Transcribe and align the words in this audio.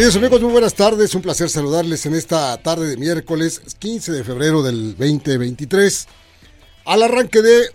Queridos 0.00 0.16
amigos, 0.16 0.40
muy 0.40 0.52
buenas 0.52 0.72
tardes. 0.72 1.14
Un 1.14 1.20
placer 1.20 1.50
saludarles 1.50 2.06
en 2.06 2.14
esta 2.14 2.56
tarde 2.62 2.88
de 2.88 2.96
miércoles 2.96 3.60
15 3.80 4.12
de 4.12 4.24
febrero 4.24 4.62
del 4.62 4.96
2023. 4.96 6.08
Al 6.86 7.02
arranque 7.02 7.42
de 7.42 7.66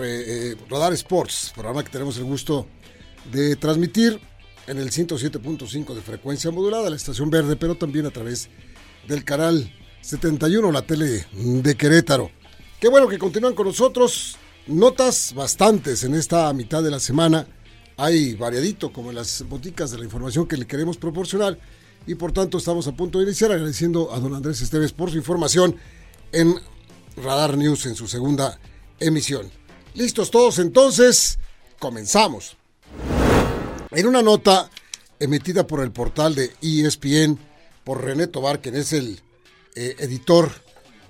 eh, 0.00 0.56
Radar 0.70 0.94
Sports, 0.94 1.52
programa 1.54 1.84
que 1.84 1.90
tenemos 1.90 2.16
el 2.16 2.24
gusto 2.24 2.66
de 3.30 3.56
transmitir 3.56 4.18
en 4.66 4.78
el 4.78 4.90
107.5 4.90 5.94
de 5.94 6.00
frecuencia 6.00 6.50
modulada, 6.50 6.88
la 6.88 6.96
estación 6.96 7.28
verde, 7.28 7.56
pero 7.56 7.74
también 7.74 8.06
a 8.06 8.10
través 8.10 8.48
del 9.06 9.22
canal 9.22 9.70
71, 10.00 10.72
la 10.72 10.80
tele 10.80 11.26
de 11.34 11.74
Querétaro. 11.74 12.30
Qué 12.80 12.88
bueno 12.88 13.08
que 13.08 13.18
continúan 13.18 13.54
con 13.54 13.66
nosotros. 13.66 14.38
Notas 14.68 15.34
bastantes 15.34 16.02
en 16.02 16.14
esta 16.14 16.50
mitad 16.54 16.82
de 16.82 16.90
la 16.90 16.98
semana 16.98 17.46
hay 17.96 18.34
variadito 18.34 18.92
como 18.92 19.10
en 19.10 19.16
las 19.16 19.42
boticas 19.48 19.90
de 19.90 19.98
la 19.98 20.04
información 20.04 20.46
que 20.46 20.56
le 20.56 20.66
queremos 20.66 20.96
proporcionar 20.96 21.58
y 22.06 22.14
por 22.14 22.32
tanto 22.32 22.58
estamos 22.58 22.86
a 22.88 22.92
punto 22.92 23.18
de 23.18 23.24
iniciar 23.24 23.52
agradeciendo 23.52 24.12
a 24.12 24.20
don 24.20 24.34
Andrés 24.34 24.60
Esteves 24.60 24.92
por 24.92 25.10
su 25.10 25.16
información 25.16 25.76
en 26.32 26.54
Radar 27.16 27.56
News 27.56 27.86
en 27.86 27.94
su 27.94 28.08
segunda 28.08 28.58
emisión. 28.98 29.50
Listos 29.94 30.30
todos 30.30 30.58
entonces, 30.58 31.38
comenzamos. 31.78 32.56
En 33.90 34.06
una 34.06 34.22
nota 34.22 34.70
emitida 35.20 35.66
por 35.66 35.80
el 35.80 35.92
portal 35.92 36.34
de 36.34 36.50
ESPN 36.62 37.38
por 37.84 38.02
René 38.02 38.26
Tobar, 38.26 38.60
quien 38.60 38.76
es 38.76 38.92
el 38.92 39.20
eh, 39.74 39.96
editor 39.98 40.50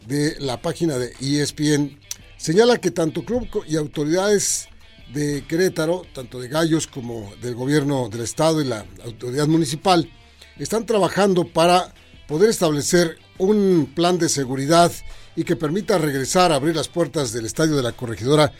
de 0.07 0.37
la 0.41 0.61
página 0.61 0.99
de 0.99 1.13
ESPN, 1.21 1.99
señala 2.37 2.79
que 2.79 2.91
tanto 2.91 3.25
club 3.25 3.49
y 3.69 3.77
autoridades 3.77 4.69
de 5.13 5.45
Querétaro, 5.47 6.03
tanto 6.15 6.41
de 6.41 6.49
Gallos 6.49 6.87
como 6.87 7.33
del 7.41 7.55
gobierno 7.55 8.09
del 8.09 8.23
estado 8.23 8.61
y 8.61 8.65
la 8.65 8.85
autoridad 9.05 9.47
municipal, 9.47 10.11
están 10.59 10.87
trabajando 10.87 11.45
para 11.45 11.93
poder 12.27 12.51
establecer 12.51 13.19
un 13.39 13.93
plan 13.95 14.19
de 14.19 14.29
seguridad 14.29 14.93
y 15.37 15.45
que 15.45 15.57
permita 15.57 15.99
regresar 15.99 16.53
a 16.53 16.57
abrir 16.57 16.77
las 16.77 16.89
puertas 16.89 17.33
del 17.33 17.47
estadio 17.47 17.77
de 17.77 17.83
la 17.83 17.93
corregidora, 17.93 18.53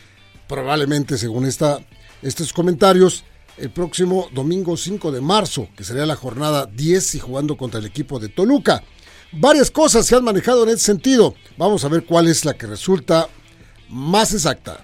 probablemente 0.47 1.17
según 1.17 1.45
esta, 1.45 1.79
estos 2.21 2.53
comentarios, 2.53 3.23
el 3.57 3.71
próximo 3.71 4.29
domingo 4.33 4.75
5 4.75 5.11
de 5.11 5.21
marzo, 5.21 5.69
que 5.77 5.83
sería 5.83 6.05
la 6.05 6.15
jornada 6.15 6.65
10 6.65 7.15
y 7.15 7.19
jugando 7.19 7.55
contra 7.55 7.79
el 7.79 7.85
equipo 7.85 8.19
de 8.19 8.29
Toluca. 8.29 8.83
Varias 9.31 9.71
cosas 9.71 10.05
se 10.05 10.15
han 10.15 10.23
manejado 10.23 10.63
en 10.63 10.69
ese 10.69 10.85
sentido. 10.85 11.35
Vamos 11.57 11.85
a 11.85 11.87
ver 11.87 12.05
cuál 12.05 12.27
es 12.27 12.45
la 12.45 12.53
que 12.53 12.67
resulta 12.67 13.27
más 13.89 14.33
exacta. 14.33 14.83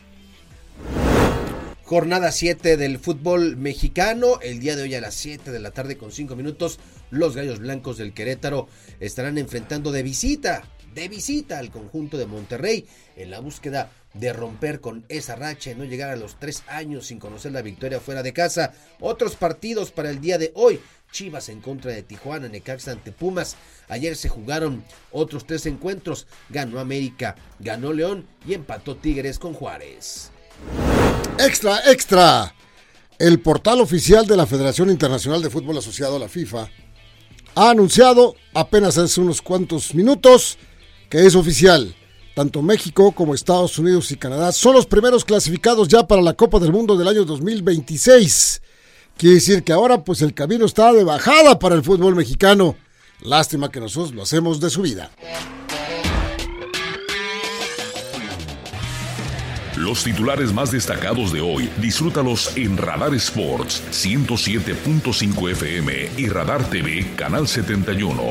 Jornada 1.90 2.32
7 2.32 2.78
del 2.78 3.00
fútbol 3.00 3.58
mexicano. 3.58 4.40
El 4.44 4.60
día 4.60 4.76
de 4.76 4.84
hoy 4.84 4.94
a 4.94 5.02
las 5.02 5.16
7 5.16 5.52
de 5.52 5.60
la 5.60 5.72
tarde 5.72 5.98
con 5.98 6.12
5 6.12 6.36
minutos, 6.36 6.80
los 7.10 7.36
Gallos 7.36 7.58
Blancos 7.58 7.98
del 7.98 8.14
Querétaro 8.14 8.68
estarán 9.00 9.40
enfrentando 9.40 9.92
de 9.92 10.04
visita, 10.04 10.62
de 10.94 11.08
visita 11.08 11.58
al 11.58 11.72
conjunto 11.72 12.20
de 12.20 12.28
Monterrey 12.28 12.86
en 13.16 13.32
la 13.32 13.40
búsqueda 13.40 13.92
de 14.14 14.32
romper 14.34 14.82
con 14.82 15.04
esa 15.10 15.36
racha 15.36 15.72
y 15.72 15.76
no 15.76 15.84
llegar 15.84 16.12
a 16.12 16.16
los 16.16 16.38
3 16.38 16.66
años 16.68 17.08
sin 17.08 17.18
conocer 17.18 17.54
la 17.54 17.64
victoria 17.64 18.00
fuera 18.00 18.22
de 18.22 18.34
casa. 18.34 18.72
Otros 19.00 19.36
partidos 19.36 19.90
para 19.90 20.12
el 20.12 20.22
día 20.22 20.38
de 20.38 20.52
hoy. 20.54 20.80
Chivas 21.12 21.50
en 21.50 21.60
contra 21.60 21.92
de 21.92 22.04
Tijuana, 22.04 22.50
Necaxa 22.50 22.92
ante 22.92 23.12
Pumas. 23.12 23.56
Ayer 23.88 24.16
se 24.16 24.30
jugaron 24.30 24.84
otros 25.12 25.48
tres 25.48 25.66
encuentros. 25.66 26.28
Ganó 26.50 26.80
América, 26.80 27.36
ganó 27.58 27.94
León 27.94 28.28
y 28.48 28.54
empató 28.54 28.96
Tigres 28.96 29.40
con 29.40 29.56
Juárez. 29.56 30.30
Extra, 31.38 31.92
extra. 31.92 32.54
El 33.18 33.40
portal 33.40 33.82
oficial 33.82 34.26
de 34.26 34.38
la 34.38 34.46
Federación 34.46 34.90
Internacional 34.90 35.42
de 35.42 35.50
Fútbol 35.50 35.78
Asociado 35.78 36.16
a 36.16 36.20
la 36.20 36.30
FIFA 36.30 36.70
ha 37.56 37.70
anunciado 37.70 38.36
apenas 38.54 38.98
hace 38.98 39.20
unos 39.20 39.42
cuantos 39.42 39.94
minutos 39.94 40.58
que 41.10 41.26
es 41.26 41.36
oficial. 41.36 41.96
Tanto 42.36 42.62
México 42.62 43.12
como 43.12 43.34
Estados 43.34 43.78
Unidos 43.80 44.12
y 44.12 44.16
Canadá 44.16 44.52
son 44.52 44.74
los 44.74 44.86
primeros 44.86 45.26
clasificados 45.26 45.88
ya 45.88 46.08
para 46.08 46.22
la 46.22 46.34
Copa 46.34 46.60
del 46.60 46.72
Mundo 46.72 46.96
del 46.96 47.08
año 47.08 47.26
2026. 47.26 48.62
Quiere 49.18 49.36
decir 49.36 49.64
que 49.64 49.74
ahora 49.74 50.04
pues 50.04 50.22
el 50.22 50.34
camino 50.34 50.66
está 50.66 50.94
de 50.94 51.04
bajada 51.04 51.60
para 51.60 51.76
el 51.76 51.84
fútbol 51.84 52.16
mexicano. 52.16 52.78
Lástima 53.22 53.70
que 53.70 53.82
nosotros 53.82 54.14
lo 54.14 54.24
hacemos 54.24 54.62
de 54.62 54.70
subida. 54.70 55.12
Los 59.80 60.04
titulares 60.04 60.52
más 60.52 60.72
destacados 60.72 61.32
de 61.32 61.40
hoy, 61.40 61.70
disfrútalos 61.80 62.58
en 62.58 62.76
Radar 62.76 63.14
Sports 63.14 63.82
107.5 63.92 65.52
FM 65.52 66.10
y 66.18 66.28
Radar 66.28 66.70
TV 66.70 67.14
Canal 67.16 67.48
71. 67.48 68.22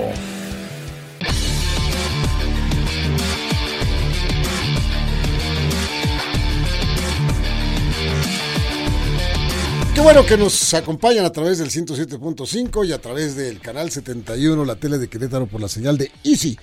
Qué 9.94 10.00
bueno 10.02 10.26
que 10.26 10.36
nos 10.36 10.74
acompañan 10.74 11.24
a 11.24 11.32
través 11.32 11.56
del 11.56 11.70
107.5 11.70 12.86
y 12.86 12.92
a 12.92 13.00
través 13.00 13.36
del 13.36 13.58
canal 13.60 13.90
71, 13.90 14.66
la 14.66 14.76
tele 14.76 14.98
de 14.98 15.08
Querétaro 15.08 15.46
por 15.46 15.62
la 15.62 15.68
señal 15.68 15.96
de 15.96 16.12
Easy. 16.24 16.58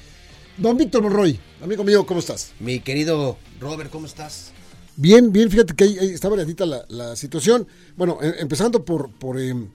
Don 0.57 0.77
Víctor 0.77 1.01
Monroy, 1.01 1.39
amigo 1.63 1.83
mío, 1.83 2.05
¿cómo 2.05 2.19
estás? 2.19 2.53
Mi 2.59 2.81
querido 2.81 3.39
Robert, 3.59 3.89
¿cómo 3.89 4.05
estás? 4.05 4.53
Bien, 4.97 5.31
bien, 5.31 5.51
fíjate 5.51 5.75
que 5.75 5.83
ahí, 5.83 5.97
está 5.97 6.29
variadita 6.29 6.65
la, 6.65 7.15
situación. 7.15 7.67
Bueno, 7.97 8.17
em, 8.21 8.33
empezando 8.39 8.85
por, 8.85 9.11
por 9.11 9.39
em, 9.39 9.67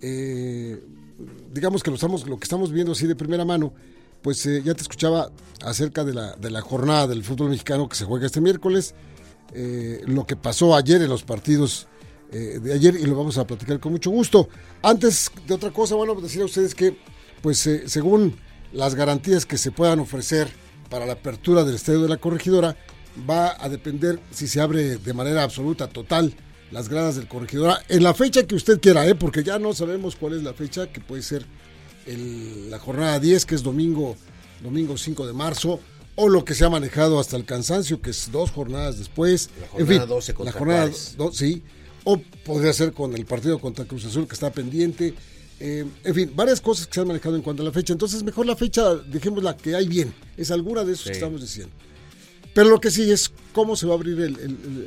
eh, 0.00 0.82
digamos 1.52 1.82
que 1.82 1.90
lo, 1.90 1.96
estamos, 1.96 2.26
lo 2.26 2.38
que 2.38 2.44
estamos 2.44 2.72
viendo 2.72 2.92
así 2.92 3.06
de 3.06 3.14
primera 3.14 3.44
mano, 3.44 3.74
pues 4.22 4.46
eh, 4.46 4.62
ya 4.64 4.74
te 4.74 4.80
escuchaba 4.80 5.30
acerca 5.62 6.04
de 6.04 6.14
la, 6.14 6.36
de 6.36 6.50
la 6.50 6.62
jornada 6.62 7.06
del 7.06 7.22
fútbol 7.22 7.50
mexicano 7.50 7.86
que 7.88 7.96
se 7.96 8.06
juega 8.06 8.24
este 8.24 8.40
miércoles, 8.40 8.94
eh, 9.52 10.00
lo 10.06 10.26
que 10.26 10.36
pasó 10.36 10.74
ayer 10.74 11.02
en 11.02 11.08
los 11.08 11.22
partidos 11.22 11.88
de 12.32 12.72
ayer 12.72 12.94
y 12.94 13.04
lo 13.04 13.14
vamos 13.14 13.36
a 13.36 13.46
platicar 13.46 13.78
con 13.78 13.92
mucho 13.92 14.10
gusto. 14.10 14.48
Antes 14.82 15.30
de 15.46 15.52
otra 15.52 15.70
cosa, 15.70 15.96
bueno, 15.96 16.14
decir 16.14 16.40
a 16.40 16.46
ustedes 16.46 16.74
que, 16.74 16.96
pues 17.42 17.68
según 17.84 18.38
las 18.72 18.94
garantías 18.94 19.44
que 19.44 19.58
se 19.58 19.70
puedan 19.70 20.00
ofrecer 20.00 20.48
para 20.88 21.04
la 21.04 21.12
apertura 21.12 21.62
del 21.62 21.74
estadio 21.74 22.00
de 22.00 22.08
la 22.08 22.16
corregidora, 22.16 22.74
va 23.28 23.56
a 23.62 23.68
depender 23.68 24.18
si 24.30 24.48
se 24.48 24.60
abre 24.60 24.98
de 24.98 25.12
manera 25.14 25.42
absoluta, 25.42 25.88
total, 25.88 26.34
las 26.70 26.88
gradas 26.88 27.16
del 27.16 27.28
corregidora 27.28 27.82
en 27.88 28.02
la 28.02 28.14
fecha 28.14 28.44
que 28.44 28.54
usted 28.54 28.80
quiera, 28.80 29.06
¿eh? 29.06 29.14
porque 29.14 29.44
ya 29.44 29.58
no 29.58 29.74
sabemos 29.74 30.16
cuál 30.16 30.34
es 30.34 30.42
la 30.42 30.54
fecha, 30.54 30.90
que 30.90 31.00
puede 31.00 31.22
ser 31.22 31.44
la 32.06 32.78
jornada 32.78 33.20
10, 33.20 33.46
que 33.46 33.54
es 33.54 33.62
domingo, 33.62 34.16
domingo 34.62 34.96
5 34.96 35.26
de 35.26 35.32
marzo, 35.32 35.80
o 36.14 36.28
lo 36.28 36.44
que 36.44 36.54
se 36.54 36.64
ha 36.64 36.70
manejado 36.70 37.20
hasta 37.20 37.36
el 37.36 37.44
cansancio, 37.44 38.00
que 38.00 38.10
es 38.10 38.30
dos 38.32 38.50
jornadas 38.50 38.98
después. 38.98 39.50
La 39.60 39.68
jornada 39.68 40.06
12 40.06 40.34
contra 40.34 40.52
la 40.52 40.58
jornada 40.58 40.90
sí, 41.32 41.62
o 42.04 42.18
podría 42.44 42.72
ser 42.72 42.92
con 42.92 43.14
el 43.14 43.24
partido 43.24 43.58
contra 43.58 43.84
Cruz 43.84 44.04
Azul 44.04 44.26
que 44.26 44.34
está 44.34 44.50
pendiente. 44.50 45.14
Eh, 45.60 45.86
en 46.02 46.14
fin, 46.14 46.32
varias 46.34 46.60
cosas 46.60 46.88
que 46.88 46.94
se 46.94 47.00
han 47.00 47.06
manejado 47.06 47.36
en 47.36 47.42
cuanto 47.42 47.62
a 47.62 47.66
la 47.66 47.72
fecha. 47.72 47.92
Entonces, 47.92 48.24
mejor 48.24 48.46
la 48.46 48.56
fecha, 48.56 48.96
dejémosla 48.96 49.56
que 49.56 49.76
hay 49.76 49.86
bien. 49.86 50.12
Es 50.36 50.50
alguna 50.50 50.84
de 50.84 50.94
esos 50.94 51.06
que 51.06 51.12
estamos 51.12 51.40
diciendo. 51.40 51.72
Pero 52.54 52.68
lo 52.68 52.80
que 52.80 52.90
sí 52.90 53.10
es 53.10 53.32
cómo 53.52 53.76
se 53.76 53.86
va 53.86 53.92
a 53.92 53.96
abrir 53.96 54.18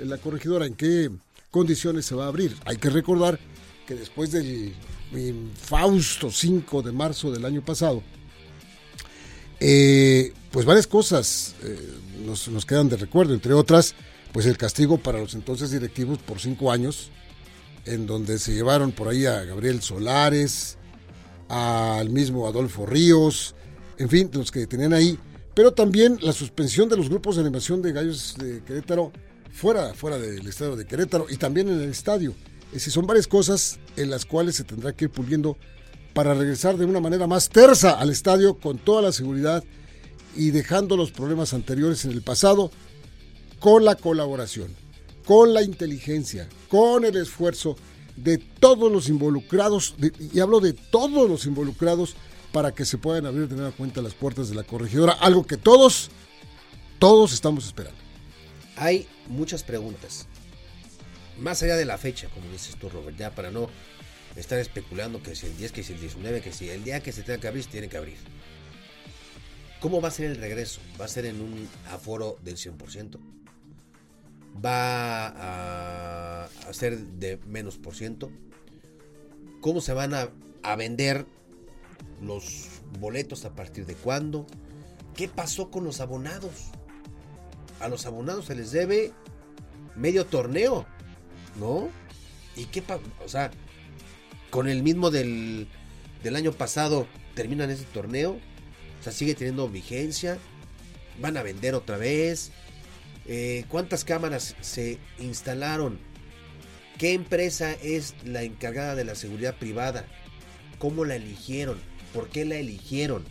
la 0.05 0.17
corregidora, 0.17 0.65
en 0.65 0.75
qué 0.75 1.09
condiciones 1.49 2.05
se 2.05 2.15
va 2.15 2.25
a 2.25 2.27
abrir. 2.27 2.55
Hay 2.65 2.77
que 2.77 2.89
recordar 2.89 3.39
que 3.87 3.95
después 3.95 4.31
del 4.31 4.73
Fausto 5.55 6.29
5 6.31 6.81
de 6.81 6.91
marzo 6.91 7.31
del 7.31 7.45
año 7.45 7.63
pasado, 7.63 8.03
eh, 9.59 10.33
pues 10.51 10.65
varias 10.65 10.87
cosas 10.87 11.55
eh, 11.63 11.79
nos, 12.25 12.65
quedan 12.65 12.89
de 12.89 12.97
recuerdo, 12.97 13.33
entre 13.33 13.53
otras, 13.53 13.95
pues 14.31 14.45
el 14.45 14.57
castigo 14.57 14.97
para 14.97 15.19
los 15.19 15.33
entonces 15.33 15.71
directivos 15.71 16.19
por 16.19 16.39
cinco 16.39 16.71
años, 16.71 17.09
en 17.85 18.05
donde 18.05 18.37
se 18.39 18.53
llevaron 18.53 18.91
por 18.91 19.07
ahí 19.07 19.25
a 19.25 19.43
Gabriel 19.43 19.81
Solares, 19.81 20.77
al 21.47 22.09
mismo 22.09 22.47
Adolfo 22.47 22.85
Ríos, 22.85 23.55
en 23.97 24.09
fin, 24.09 24.29
los 24.33 24.51
que 24.51 24.67
tenían 24.67 24.93
ahí, 24.93 25.17
pero 25.55 25.73
también 25.73 26.19
la 26.21 26.33
suspensión 26.33 26.89
de 26.89 26.97
los 26.97 27.09
grupos 27.09 27.35
de 27.35 27.41
animación 27.41 27.81
de 27.81 27.93
Gallos 27.93 28.35
de 28.37 28.61
Querétaro 28.63 29.11
fuera, 29.51 29.93
fuera 29.93 30.19
del 30.19 30.45
estadio 30.45 30.75
de 30.75 30.85
Querétaro 30.85 31.27
y 31.29 31.37
también 31.37 31.69
en 31.69 31.81
el 31.81 31.89
estadio. 31.89 32.35
Es 32.67 32.73
decir, 32.73 32.93
son 32.93 33.07
varias 33.07 33.27
cosas 33.27 33.79
en 33.95 34.09
las 34.09 34.25
cuales 34.25 34.55
se 34.55 34.65
tendrá 34.65 34.93
que 34.93 35.05
ir 35.05 35.11
puliendo 35.11 35.57
para 36.13 36.33
regresar 36.33 36.77
de 36.77 36.85
una 36.85 36.99
manera 36.99 37.25
más 37.25 37.49
tersa 37.49 37.99
al 37.99 38.09
estadio 38.09 38.55
con 38.55 38.77
toda 38.77 39.01
la 39.01 39.11
seguridad 39.13 39.63
y 40.35 40.51
dejando 40.51 40.97
los 40.97 41.11
problemas 41.11 41.53
anteriores 41.53 42.03
en 42.03 42.11
el 42.11 42.21
pasado 42.21 42.69
con 43.59 43.85
la 43.85 43.95
colaboración, 43.95 44.67
con 45.25 45.53
la 45.53 45.61
inteligencia, 45.61 46.49
con 46.67 47.05
el 47.05 47.15
esfuerzo 47.15 47.77
de 48.17 48.37
todos 48.37 48.91
los 48.91 49.07
involucrados, 49.07 49.95
y 50.33 50.39
hablo 50.39 50.59
de 50.59 50.73
todos 50.73 51.29
los 51.29 51.45
involucrados, 51.45 52.15
para 52.55 52.73
que 52.73 52.85
se 52.85 52.97
puedan 52.97 53.25
abrir 53.25 53.49
de 53.49 53.57
nueva 53.57 53.73
cuenta 53.73 54.01
las 54.01 54.13
puertas 54.13 54.47
de 54.47 54.55
la 54.55 54.63
corregidora, 54.63 55.11
algo 55.11 55.45
que 55.45 55.57
todos, 55.57 56.09
todos 56.99 57.33
estamos 57.33 57.65
esperando. 57.65 57.99
Hay 58.77 59.09
muchas 59.27 59.61
preguntas, 59.61 60.25
más 61.37 61.61
allá 61.63 61.75
de 61.75 61.83
la 61.83 61.97
fecha, 61.97 62.29
como 62.29 62.49
dices 62.49 62.77
tú, 62.77 62.87
Robert, 62.87 63.17
ya 63.17 63.35
para 63.35 63.51
no 63.51 63.67
estar 64.37 64.57
especulando 64.57 65.21
que 65.21 65.35
si 65.35 65.47
el 65.47 65.57
10, 65.57 65.73
que 65.73 65.83
si 65.83 65.91
el 65.91 65.99
19, 65.99 66.39
que 66.39 66.53
si 66.53 66.69
el 66.69 66.85
día 66.85 67.01
que 67.01 67.11
se 67.11 67.23
tenga 67.23 67.41
que 67.41 67.49
abrir, 67.49 67.65
se 67.65 67.71
tiene 67.71 67.89
que 67.89 67.97
abrir. 67.97 68.15
¿Cómo 69.81 69.99
va 69.99 70.07
a 70.07 70.11
ser 70.11 70.31
el 70.31 70.37
regreso? 70.37 70.79
¿Va 70.97 71.03
a 71.03 71.09
ser 71.09 71.25
en 71.25 71.41
un 71.41 71.67
aforo 71.91 72.39
del 72.41 72.55
100%? 72.55 73.19
¿Va 74.65 76.45
a, 76.45 76.49
ser 76.71 76.99
de 76.99 77.35
menos 77.47 77.75
por 77.75 77.95
ciento? 77.95 78.31
¿Cómo 79.59 79.81
se 79.81 79.91
van 79.91 80.13
a, 80.13 80.29
a 80.63 80.77
vender 80.77 81.25
los 82.21 82.67
boletos 82.99 83.45
a 83.45 83.55
partir 83.55 83.85
de 83.85 83.95
cuándo? 83.95 84.45
¿Qué 85.15 85.27
pasó 85.27 85.71
con 85.71 85.83
los 85.83 86.01
abonados? 86.01 86.71
A 87.79 87.87
los 87.87 88.05
abonados 88.05 88.45
se 88.45 88.55
les 88.55 88.71
debe 88.71 89.13
medio 89.95 90.25
torneo, 90.25 90.85
¿no? 91.59 91.89
¿Y 92.55 92.65
qué 92.65 92.81
pasa? 92.81 93.01
O 93.23 93.27
sea, 93.27 93.51
con 94.49 94.67
el 94.67 94.83
mismo 94.83 95.11
del, 95.11 95.67
del 96.23 96.35
año 96.35 96.51
pasado 96.51 97.07
terminan 97.33 97.69
ese 97.69 97.85
torneo 97.85 98.37
sea, 99.05 99.13
sigue 99.13 99.35
teniendo 99.35 99.69
vigencia. 99.69 100.37
Van 101.19 101.37
a 101.37 101.43
vender 101.43 101.75
otra 101.75 101.97
vez. 101.97 102.51
Eh, 103.27 103.65
¿Cuántas 103.69 104.03
cámaras 104.03 104.55
se 104.61 104.99
instalaron? 105.19 105.99
¿Qué 106.97 107.13
empresa 107.13 107.73
es 107.73 108.15
la 108.23 108.43
encargada 108.43 108.95
de 108.95 109.05
la 109.05 109.15
seguridad 109.15 109.57
privada? 109.57 110.05
¿Cómo 110.79 111.05
la 111.05 111.15
eligieron? 111.15 111.79
¿Por 112.15 112.29
qué 112.29 112.45
la 112.45 112.55
eligieron? 112.55 113.25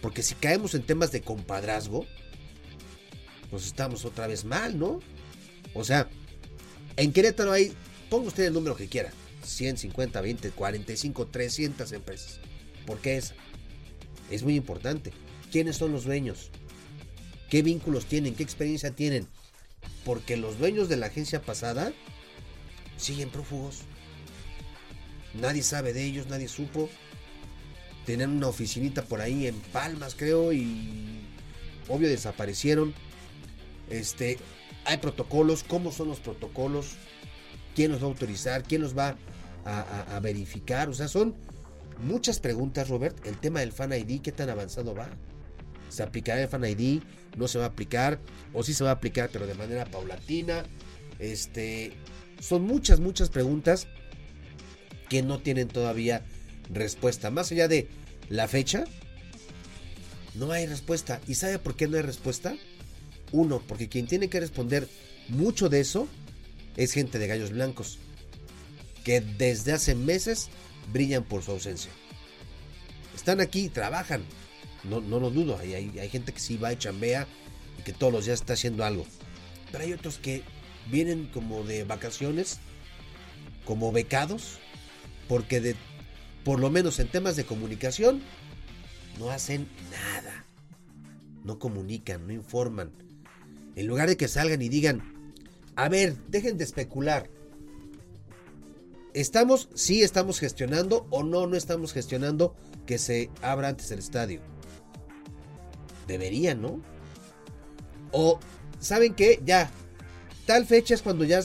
Porque 0.00 0.22
si 0.22 0.36
caemos 0.36 0.76
en 0.76 0.84
temas 0.84 1.10
de 1.10 1.22
compadrazgo, 1.22 2.06
pues 3.50 3.66
estamos 3.66 4.04
otra 4.04 4.28
vez 4.28 4.44
mal, 4.44 4.78
¿no? 4.78 5.00
O 5.74 5.82
sea, 5.82 6.08
en 6.96 7.12
Querétaro 7.12 7.50
hay, 7.50 7.72
ponga 8.08 8.28
usted 8.28 8.44
el 8.44 8.54
número 8.54 8.76
que 8.76 8.86
quiera, 8.86 9.10
150, 9.42 10.20
20, 10.20 10.50
45, 10.52 11.26
300 11.26 11.90
empresas. 11.90 12.38
¿Por 12.86 13.00
qué 13.00 13.16
esa? 13.16 13.34
es 14.30 14.44
muy 14.44 14.54
importante. 14.54 15.12
¿Quiénes 15.50 15.76
son 15.76 15.90
los 15.90 16.04
dueños? 16.04 16.50
¿Qué 17.50 17.62
vínculos 17.62 18.06
tienen? 18.06 18.36
¿Qué 18.36 18.44
experiencia 18.44 18.92
tienen? 18.92 19.26
Porque 20.04 20.36
los 20.36 20.58
dueños 20.60 20.88
de 20.88 20.96
la 20.96 21.06
agencia 21.06 21.42
pasada 21.42 21.92
siguen 22.96 23.30
prófugos. 23.30 23.80
Nadie 25.34 25.64
sabe 25.64 25.92
de 25.92 26.04
ellos, 26.04 26.28
nadie 26.28 26.46
supo. 26.46 26.88
Tenían 28.06 28.30
una 28.30 28.48
oficinita 28.48 29.02
por 29.02 29.20
ahí 29.20 29.46
en 29.46 29.54
Palmas, 29.72 30.14
creo, 30.16 30.52
y 30.52 31.20
obvio 31.88 32.08
desaparecieron. 32.08 32.94
Este, 33.90 34.38
hay 34.84 34.98
protocolos, 34.98 35.62
¿cómo 35.62 35.92
son 35.92 36.08
los 36.08 36.20
protocolos? 36.20 36.96
¿Quién 37.74 37.92
los 37.92 38.00
va 38.00 38.06
a 38.06 38.08
autorizar? 38.08 38.62
¿Quién 38.64 38.82
los 38.82 38.96
va 38.96 39.16
a, 39.64 40.18
verificar? 40.20 40.88
O 40.88 40.94
sea, 40.94 41.08
son 41.08 41.34
Muchas 42.02 42.40
preguntas, 42.40 42.88
Robert. 42.88 43.24
El 43.26 43.38
tema 43.38 43.60
del 43.60 43.72
Fan 43.72 43.92
ID, 43.92 44.20
¿qué 44.22 44.32
tan 44.32 44.50
avanzado 44.50 44.94
va? 44.94 45.08
¿Se 45.88 46.02
aplicará 46.02 46.42
el 46.42 46.48
Fan 46.48 46.64
ID? 46.64 47.02
¿No 47.36 47.46
se 47.46 47.58
va 47.58 47.66
a 47.66 47.68
aplicar? 47.68 48.18
¿O 48.52 48.62
sí 48.62 48.74
se 48.74 48.82
va 48.82 48.90
a 48.90 48.94
aplicar, 48.94 49.30
pero 49.32 49.46
de 49.46 49.54
manera 49.54 49.84
paulatina? 49.84 50.64
Este, 51.18 51.92
son 52.40 52.62
muchas, 52.62 52.98
muchas 52.98 53.28
preguntas 53.28 53.86
que 55.08 55.22
no 55.22 55.38
tienen 55.38 55.68
todavía 55.68 56.24
respuesta. 56.70 57.30
Más 57.30 57.50
allá 57.52 57.68
de 57.68 57.88
la 58.28 58.48
fecha, 58.48 58.84
no 60.34 60.52
hay 60.52 60.66
respuesta. 60.66 61.20
¿Y 61.26 61.34
sabe 61.34 61.58
por 61.58 61.76
qué 61.76 61.88
no 61.88 61.96
hay 61.96 62.02
respuesta? 62.02 62.54
Uno, 63.32 63.62
porque 63.66 63.88
quien 63.88 64.06
tiene 64.06 64.28
que 64.28 64.40
responder 64.40 64.88
mucho 65.28 65.68
de 65.68 65.80
eso 65.80 66.08
es 66.76 66.92
gente 66.92 67.18
de 67.18 67.26
gallos 67.26 67.50
blancos, 67.50 67.98
que 69.04 69.20
desde 69.20 69.72
hace 69.72 69.94
meses 69.94 70.48
brillan 70.92 71.24
por 71.24 71.42
su 71.42 71.52
ausencia. 71.52 71.90
Están 73.14 73.40
aquí, 73.40 73.68
trabajan, 73.68 74.22
no, 74.84 75.00
no 75.00 75.20
lo 75.20 75.30
dudo, 75.30 75.58
hay, 75.58 75.74
hay, 75.74 76.08
gente 76.08 76.32
que 76.32 76.40
sí 76.40 76.56
va 76.56 76.72
y 76.72 76.76
chambea 76.76 77.26
y 77.78 77.82
que 77.82 77.92
todos 77.92 78.12
los 78.12 78.24
días 78.24 78.40
está 78.40 78.54
haciendo 78.54 78.84
algo. 78.84 79.06
Pero 79.70 79.84
hay 79.84 79.92
otros 79.92 80.18
que 80.18 80.42
vienen 80.90 81.26
como 81.26 81.62
de 81.64 81.84
vacaciones, 81.84 82.58
como 83.64 83.92
becados, 83.92 84.58
porque 85.28 85.60
de, 85.60 85.76
por 86.44 86.60
lo 86.60 86.70
menos 86.70 86.98
en 86.98 87.08
temas 87.08 87.36
de 87.36 87.44
comunicación, 87.44 88.22
no 89.18 89.30
hacen 89.30 89.68
nada. 89.90 90.44
No 91.44 91.58
comunican, 91.58 92.26
no 92.26 92.32
informan. 92.32 92.90
En 93.76 93.86
lugar 93.86 94.08
de 94.08 94.16
que 94.16 94.28
salgan 94.28 94.62
y 94.62 94.68
digan, 94.68 95.02
a 95.76 95.88
ver, 95.88 96.16
dejen 96.28 96.58
de 96.58 96.64
especular. 96.64 97.28
¿Estamos, 99.14 99.68
sí 99.74 100.02
estamos 100.02 100.38
gestionando 100.38 101.06
o 101.10 101.22
no, 101.22 101.46
no 101.46 101.56
estamos 101.56 101.92
gestionando 101.92 102.54
que 102.86 102.98
se 102.98 103.30
abra 103.42 103.68
antes 103.68 103.90
el 103.90 103.98
estadio? 103.98 104.40
Deberían, 106.06 106.62
¿no? 106.62 106.80
O, 108.10 108.40
¿saben 108.80 109.14
qué? 109.14 109.40
Ya, 109.44 109.70
tal 110.46 110.66
fecha 110.66 110.94
es 110.94 111.02
cuando 111.02 111.24
ya 111.24 111.42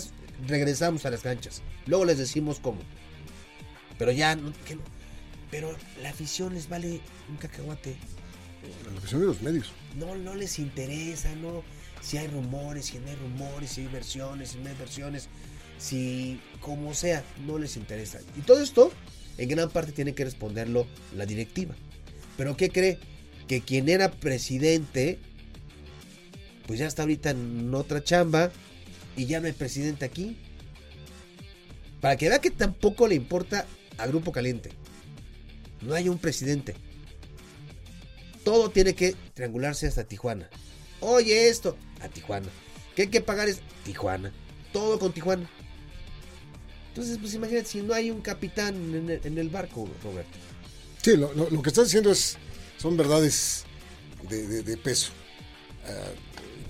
regresamos 0.48 1.06
a 1.06 1.10
las 1.10 1.22
canchas. 1.22 1.62
Luego 1.86 2.06
les 2.06 2.18
decimos 2.18 2.60
cómo. 2.60 2.80
Pero 3.98 4.12
ya, 4.12 4.36
no, 4.36 4.54
pero 5.50 5.76
la 6.02 6.10
afición 6.10 6.54
les 6.54 6.70
vale 6.70 7.02
un 7.30 7.38
cacahuate. 7.38 7.96
La 8.92 8.98
afición 8.98 9.22
de 9.22 9.28
los 9.28 9.42
medios. 9.42 9.72
No, 9.96 10.16
no 10.16 10.36
les 10.36 10.60
interesa, 10.60 11.34
no. 11.36 11.64
Si 12.02 12.18
hay 12.18 12.28
rumores, 12.28 12.86
si 12.86 13.00
no 13.00 13.08
hay 13.08 13.16
rumores, 13.16 13.72
si 13.72 13.82
hay 13.82 13.88
versiones, 13.88 14.50
si 14.50 14.58
no 14.60 14.70
hay 14.70 14.76
versiones 14.76 15.30
si 15.78 16.40
como 16.60 16.94
sea, 16.94 17.24
no 17.46 17.58
les 17.58 17.78
interesa. 17.78 18.20
Y 18.36 18.42
todo 18.42 18.62
esto, 18.62 18.92
en 19.38 19.50
gran 19.50 19.70
parte, 19.70 19.92
tiene 19.92 20.14
que 20.14 20.26
responderlo 20.26 20.88
la 21.16 21.26
directiva. 21.26 21.76
Pero 22.36 22.58
¿qué 22.58 22.70
cree? 22.70 23.00
Que 23.48 23.62
quien 23.62 23.90
era 23.90 24.12
presidente, 24.12 25.20
pues 26.66 26.80
ya 26.80 26.88
está 26.88 27.04
ahorita 27.04 27.32
en 27.32 27.74
otra 27.74 28.04
chamba 28.04 28.52
y 29.16 29.26
ya 29.26 29.40
no 29.40 29.48
hay 29.48 29.54
presidente 29.54 30.06
aquí. 30.06 30.38
Para 32.02 32.16
que 32.18 32.30
vea 32.30 32.40
que 32.40 32.52
tampoco 32.52 33.08
le 33.08 33.16
importa 33.16 33.66
a 33.98 34.08
Grupo 34.08 34.32
Caliente. 34.32 34.72
No 35.82 35.94
hay 35.94 36.10
un 36.10 36.18
presidente. 36.18 36.76
Todo 38.44 38.70
tiene 38.70 38.96
que 38.96 39.16
triangularse 39.34 39.88
hasta 39.88 40.04
Tijuana. 40.04 40.50
Oye, 41.02 41.50
esto, 41.50 41.78
a 42.02 42.08
Tijuana. 42.08 42.48
¿Qué 42.96 43.04
hay 43.04 43.08
que 43.10 43.22
pagar? 43.22 43.50
Es 43.50 43.60
Tijuana. 43.84 44.32
Todo 44.74 44.98
con 45.00 45.12
Tijuana. 45.12 45.50
Entonces, 46.90 47.18
pues 47.20 47.34
imagínate 47.36 47.68
si 47.68 47.82
no 47.82 47.94
hay 47.94 48.10
un 48.10 48.22
capitán 48.22 48.76
en 49.24 49.38
el, 49.38 49.50
barco, 49.50 49.88
Roberto. 50.04 50.32
Sí, 51.04 51.16
lo, 51.16 51.62
que 51.62 51.70
estás 51.70 51.86
diciendo 51.86 52.12
es, 52.12 52.38
son 52.78 52.98
verdades 52.98 53.66
de, 54.28 54.78
peso. 54.78 55.12
Ah, 55.86 56.10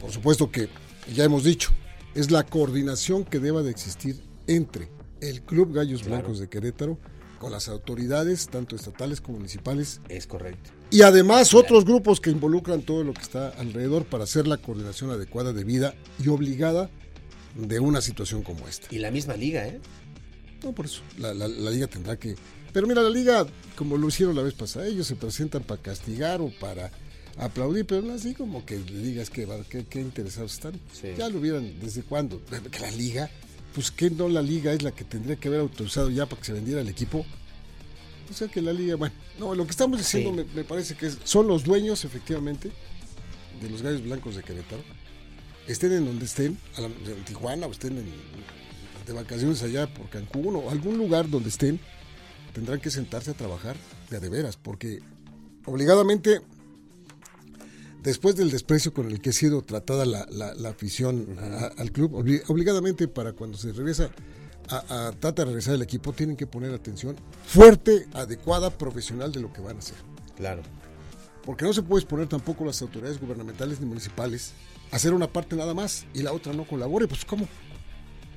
por 0.02 0.12
supuesto 0.12 0.52
que 0.52 0.68
ya 1.16 1.24
hemos 1.24 1.46
dicho, 1.46 1.72
es 2.14 2.30
la 2.30 2.46
coordinación 2.46 3.24
que 3.24 3.40
deba 3.40 3.64
de 3.64 3.72
existir 3.72 4.22
entre 4.48 4.90
el 5.22 5.42
Club 5.44 5.74
Gallos 5.74 6.04
Blancos 6.04 6.40
de 6.40 6.50
Querétaro 6.50 7.00
con 7.38 7.52
las 7.52 7.68
autoridades, 7.70 8.48
tanto 8.48 8.76
estatales 8.76 9.22
como 9.22 9.38
municipales. 9.38 10.02
Es 10.10 10.28
correcto. 10.28 10.72
Y 10.90 11.02
además 11.02 11.54
otros 11.54 11.86
grupos 11.86 12.20
que 12.20 12.30
involucran 12.30 12.82
todo 12.82 13.04
lo 13.04 13.14
que 13.14 13.22
está 13.22 13.50
alrededor 13.50 14.06
para 14.06 14.24
hacer 14.24 14.48
la 14.48 14.58
coordinación 14.58 15.12
adecuada, 15.12 15.54
de 15.54 15.64
vida 15.64 15.94
y 16.24 16.30
obligada 16.30 16.90
de 17.56 17.80
una 17.80 18.02
situación 18.02 18.44
como 18.44 18.68
esta. 18.68 18.88
Y 18.94 19.00
la 19.00 19.12
misma 19.12 19.36
liga, 19.36 19.68
¿eh? 19.68 19.80
No, 20.64 20.74
por 20.74 20.86
eso. 20.86 21.02
La, 21.18 21.34
liga 21.48 21.88
tendrá 21.88 22.18
que. 22.18 22.36
Pero 22.74 22.88
mira, 22.88 23.02
la 23.02 23.10
liga, 23.10 23.46
como 23.76 23.98
lo 23.98 24.08
hicieron 24.08 24.36
la 24.36 24.44
vez 24.44 24.54
pasada, 24.54 24.88
ellos 24.88 25.08
se 25.08 25.16
presentan 25.16 25.64
para 25.64 25.82
castigar 25.82 26.42
o 26.42 26.52
para 26.60 26.92
aplaudir, 27.38 27.86
pero 27.86 28.02
no 28.02 28.14
así 28.14 28.34
como 28.34 28.66
que 28.66 28.78
le 28.80 29.00
digas 29.00 29.30
que, 29.30 29.48
qué 29.90 30.02
interesados 30.02 30.54
están. 30.54 30.80
Ya 31.18 31.30
lo 31.30 31.40
hubieran, 31.40 31.80
¿desde 31.80 32.04
cuándo? 32.04 32.42
Que 32.72 32.80
la 32.80 32.92
liga, 32.92 33.30
pues 33.74 33.92
que 33.92 34.10
no 34.10 34.28
la 34.28 34.42
liga 34.42 34.74
es 34.74 34.82
la 34.82 34.92
que 34.92 35.04
tendría 35.04 35.36
que 35.36 35.48
haber 35.48 35.62
autorizado 35.62 36.10
ya 36.10 36.26
para 36.26 36.40
que 36.40 36.48
se 36.48 36.54
vendiera 36.54 36.82
el 36.82 36.90
equipo. 36.90 37.26
O 38.30 38.34
sea 38.34 38.48
que 38.48 38.62
la 38.62 38.74
liga, 38.74 38.96
bueno, 38.96 39.16
no, 39.40 39.56
lo 39.56 39.66
que 39.66 39.72
estamos 39.72 39.98
diciendo 39.98 40.34
me, 40.34 40.44
me, 40.54 40.64
parece 40.64 40.96
que 40.96 41.10
son 41.24 41.48
los 41.48 41.64
dueños, 41.64 42.04
efectivamente, 42.04 42.72
de 43.62 43.70
los 43.70 43.82
gallos 43.82 44.04
blancos 44.04 44.36
de 44.36 44.44
Querétaro. 44.44 44.84
Estén 45.68 45.94
en 45.94 46.06
donde 46.06 46.26
estén, 46.26 46.58
en 46.78 47.26
Tijuana 47.26 47.68
o 47.68 47.72
estén 47.72 47.98
en, 47.98 48.06
de 49.06 49.14
vacaciones 49.14 49.64
allá 49.64 49.88
por 49.88 50.10
Cancún 50.10 50.56
o 50.58 50.70
algún 50.70 50.98
lugar 50.98 51.30
donde 51.30 51.50
estén, 51.50 51.80
tendrán 52.54 52.80
que 52.80 52.92
sentarse 52.92 53.32
a 53.32 53.34
trabajar 53.34 53.76
de 54.10 54.18
a 54.18 54.20
de 54.20 54.30
veras, 54.30 54.58
porque 54.58 55.00
obligadamente, 55.66 56.42
después 58.08 58.38
del 58.38 58.50
desprecio 58.50 58.94
con 58.94 59.12
el 59.12 59.20
que 59.20 59.32
ha 59.32 59.34
sido 59.34 59.62
tratada 59.62 60.06
la, 60.06 60.26
la, 60.32 60.54
la 60.56 60.70
afición 60.70 61.38
a, 61.40 61.66
al 61.80 61.92
club, 61.92 62.16
obligadamente 62.48 63.10
para 63.10 63.34
cuando 63.34 63.58
se 63.58 63.74
regresa 63.74 64.10
a, 64.70 65.08
a 65.08 65.12
trata 65.12 65.42
de 65.42 65.48
regresar 65.48 65.76
el 65.76 65.82
equipo, 65.82 66.14
tienen 66.14 66.38
que 66.38 66.48
poner 66.48 66.74
atención 66.74 67.18
fuerte, 67.46 68.08
adecuada, 68.14 68.70
profesional 68.70 69.34
de 69.34 69.42
lo 69.42 69.52
que 69.52 69.60
van 69.60 69.76
a 69.76 69.80
hacer. 69.80 69.98
Claro. 70.38 70.62
Porque 71.44 71.66
no 71.66 71.74
se 71.74 71.84
puede 71.84 72.02
exponer 72.02 72.28
tampoco 72.28 72.64
las 72.64 72.82
autoridades 72.82 73.20
gubernamentales 73.20 73.82
ni 73.82 73.86
municipales 73.86 74.54
a 74.92 74.96
hacer 74.96 75.14
una 75.14 75.28
parte 75.28 75.58
nada 75.58 75.74
más 75.74 76.06
y 76.14 76.24
la 76.24 76.32
otra 76.32 76.54
no 76.54 76.66
colabore. 76.66 77.08
Pues, 77.08 77.26
¿cómo? 77.26 77.46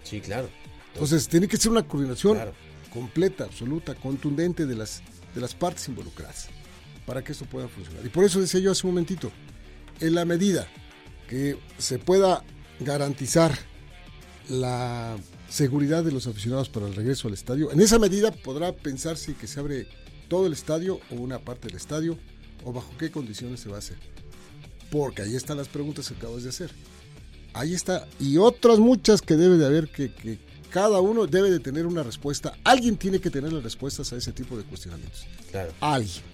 Sí, 0.03 0.21
claro. 0.21 0.49
Entonces, 0.95 1.29
tiene 1.29 1.47
que 1.47 1.57
ser 1.57 1.71
una 1.71 1.87
coordinación 1.87 2.35
claro. 2.35 2.55
completa, 2.93 3.45
absoluta, 3.45 3.95
contundente 3.95 4.67
de 4.67 4.75
las, 4.75 5.01
de 5.33 5.41
las 5.41 5.55
partes 5.55 5.87
involucradas 5.89 6.49
para 7.07 7.23
que 7.23 7.33
esto 7.33 7.45
pueda 7.45 7.69
funcionar. 7.69 8.05
Y 8.05 8.09
por 8.09 8.25
eso 8.25 8.41
decía 8.41 8.61
yo 8.61 8.73
hace 8.73 8.87
un 8.87 8.95
momentito, 8.95 9.31
en 10.01 10.15
la 10.15 10.25
medida 10.25 10.67
que 11.29 11.59
se 11.79 11.99
pueda 11.99 12.43
garantizar 12.81 13.57
la 14.49 15.17
seguridad 15.49 16.03
de 16.03 16.13
los 16.13 16.27
aficionados 16.27 16.69
para 16.69 16.87
el 16.87 16.95
regreso 16.95 17.29
al 17.29 17.35
estadio, 17.35 17.71
en 17.73 17.81
esa 17.81 17.99
medida 17.99 18.33
podrá 18.33 18.73
pensarse 18.73 19.35
que 19.35 19.47
se 19.47 19.61
abre 19.61 19.87
todo 20.29 20.47
el 20.47 20.53
estadio 20.53 21.01
o 21.11 21.17
una 21.17 21.39
parte 21.39 21.69
del 21.69 21.77
estadio 21.77 22.19
o 22.65 22.73
bajo 22.73 22.93
qué 22.99 23.11
condiciones 23.11 23.61
se 23.61 23.69
va 23.69 23.77
a 23.77 23.81
hacer. 23.81 23.97
Porque 24.91 25.23
ahí 25.23 25.37
están 25.37 25.57
las 25.57 25.69
preguntas 25.69 26.09
que 26.09 26.15
acabas 26.15 26.43
de 26.43 26.49
hacer. 26.49 26.71
Ahí 27.53 27.75
está. 27.75 28.09
Y 28.19 28.39
otras 28.39 28.79
muchas 28.79 29.23
que 29.23 29.37
debe 29.37 29.57
de 29.57 29.67
haber 29.67 29.89
que, 29.89 30.13
que 30.13 30.39
cada 30.71 31.01
uno 31.01 31.27
debe 31.27 31.51
de 31.51 31.61
tener 31.61 31.87
una 31.87 32.03
respuesta. 32.03 32.57
Alguien 32.65 32.97
tiene 32.97 33.21
que 33.21 33.31
tener 33.31 33.53
las 33.53 33.63
respuestas 33.63 34.13
a 34.13 34.17
ese 34.17 34.33
tipo 34.33 34.57
de 34.57 34.65
cuestionamientos. 34.65 35.27
Claro. 35.51 35.73
Alguien. 35.81 36.25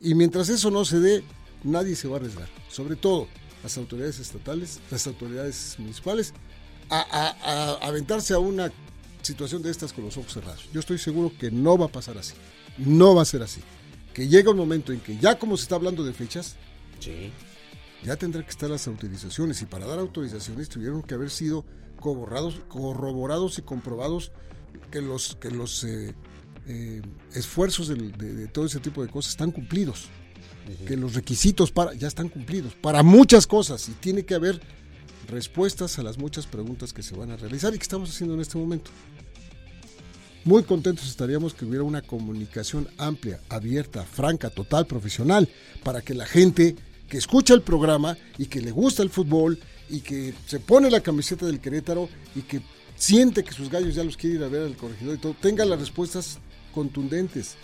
Y 0.00 0.14
mientras 0.14 0.48
eso 0.48 0.70
no 0.70 0.84
se 0.84 1.00
dé, 1.00 1.24
nadie 1.66 1.96
se 1.96 2.08
va 2.08 2.16
a 2.16 2.18
arriesgar. 2.18 2.48
Sobre 2.68 2.96
todo 2.96 3.28
las 3.62 3.76
autoridades 3.78 4.18
estatales, 4.18 4.80
las 4.90 5.06
autoridades 5.06 5.76
municipales, 5.78 6.32
a, 6.88 7.00
a, 7.00 7.74
a, 7.82 7.88
aventarse 7.88 8.34
a 8.34 8.38
una 8.38 8.70
situación 9.22 9.62
de 9.62 9.70
estas 9.70 9.92
con 9.92 10.04
los 10.04 10.16
ojos 10.16 10.32
cerrados. 10.32 10.68
Yo 10.72 10.80
estoy 10.80 10.98
seguro 10.98 11.32
que 11.38 11.50
no 11.50 11.76
va 11.76 11.86
a 11.86 11.88
pasar 11.88 12.16
así. 12.16 12.34
No 12.78 13.14
va 13.14 13.22
a 13.22 13.24
ser 13.24 13.42
así. 13.42 13.60
Que 14.14 14.28
llega 14.28 14.50
un 14.50 14.56
momento 14.56 14.92
en 14.92 15.00
que 15.00 15.18
ya 15.18 15.38
como 15.38 15.56
se 15.56 15.64
está 15.64 15.74
hablando 15.74 16.04
de 16.04 16.12
fechas, 16.12 16.56
sí. 17.00 17.32
ya 18.04 18.16
tendrá 18.16 18.42
que 18.42 18.50
estar 18.50 18.70
las 18.70 18.86
autorizaciones. 18.86 19.60
Y 19.62 19.66
para 19.66 19.86
dar 19.86 19.98
autorizaciones 19.98 20.68
tuvieron 20.68 21.02
que 21.02 21.14
haber 21.14 21.30
sido 21.30 21.64
corroborados, 22.00 22.60
corroborados 22.68 23.58
y 23.58 23.62
comprobados 23.62 24.32
que 24.90 25.00
los, 25.00 25.36
que 25.36 25.50
los 25.50 25.82
eh, 25.84 26.14
eh, 26.66 27.02
esfuerzos 27.34 27.88
de, 27.88 27.96
de, 27.96 28.34
de, 28.34 28.48
todo 28.48 28.66
ese 28.66 28.80
tipo 28.80 29.02
de 29.02 29.08
cosas 29.10 29.30
están 29.30 29.50
cumplidos. 29.50 30.08
Que 30.86 30.96
los 30.96 31.14
requisitos 31.14 31.70
para, 31.70 31.94
ya 31.94 32.08
están 32.08 32.28
cumplidos 32.28 32.74
para 32.74 33.02
muchas 33.02 33.46
cosas 33.46 33.88
y 33.88 33.92
tiene 33.92 34.24
que 34.24 34.34
haber 34.34 34.60
respuestas 35.28 35.98
a 35.98 36.02
las 36.02 36.18
muchas 36.18 36.46
preguntas 36.46 36.92
que 36.92 37.02
se 37.02 37.16
van 37.16 37.30
a 37.30 37.36
realizar 37.36 37.74
y 37.74 37.78
que 37.78 37.82
estamos 37.82 38.10
haciendo 38.10 38.34
en 38.34 38.40
este 38.40 38.58
momento. 38.58 38.90
Muy 40.44 40.62
contentos 40.62 41.08
estaríamos 41.08 41.54
que 41.54 41.64
hubiera 41.64 41.82
una 41.82 42.02
comunicación 42.02 42.88
amplia, 42.98 43.40
abierta, 43.48 44.04
franca, 44.04 44.50
total, 44.50 44.86
profesional, 44.86 45.48
para 45.82 46.02
que 46.02 46.14
la 46.14 46.26
gente 46.26 46.76
que 47.08 47.18
escucha 47.18 47.54
el 47.54 47.62
programa 47.62 48.16
y 48.38 48.46
que 48.46 48.60
le 48.60 48.70
gusta 48.70 49.02
el 49.02 49.10
fútbol 49.10 49.58
y 49.88 50.00
que 50.00 50.34
se 50.46 50.60
pone 50.60 50.90
la 50.90 51.00
camiseta 51.00 51.46
del 51.46 51.60
Querétaro 51.60 52.08
y 52.34 52.42
que 52.42 52.62
siente 52.96 53.44
que 53.44 53.52
sus 53.52 53.70
gallos 53.70 53.94
ya 53.94 54.04
los 54.04 54.16
quiere 54.16 54.36
ir 54.36 54.44
a 54.44 54.48
ver 54.48 54.62
al 54.62 54.76
corregidor 54.76 55.16
y 55.16 55.18
todo, 55.18 55.34
tenga 55.40 55.64
las 55.64 55.80
respuestas 55.80 56.38
contundentes, 56.72 57.56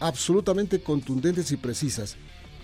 absolutamente 0.00 0.82
contundentes 0.82 1.50
y 1.52 1.56
precisas, 1.56 2.16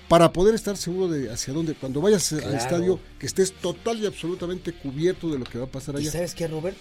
para 0.08 0.32
poder 0.32 0.54
estar 0.54 0.76
seguro 0.76 1.08
de 1.08 1.32
hacia 1.32 1.54
dónde, 1.54 1.74
cuando 1.74 2.00
vayas 2.00 2.28
claro. 2.28 2.48
al 2.48 2.54
estadio, 2.54 3.00
que 3.18 3.26
estés 3.26 3.52
total 3.52 3.98
y 3.98 4.06
absolutamente 4.06 4.72
cubierto 4.72 5.30
de 5.30 5.38
lo 5.38 5.44
que 5.44 5.58
va 5.58 5.64
a 5.64 5.70
pasar 5.70 5.96
allá. 5.96 6.08
¿Y 6.08 6.10
sabes 6.10 6.34
qué, 6.34 6.46
Robert? 6.46 6.76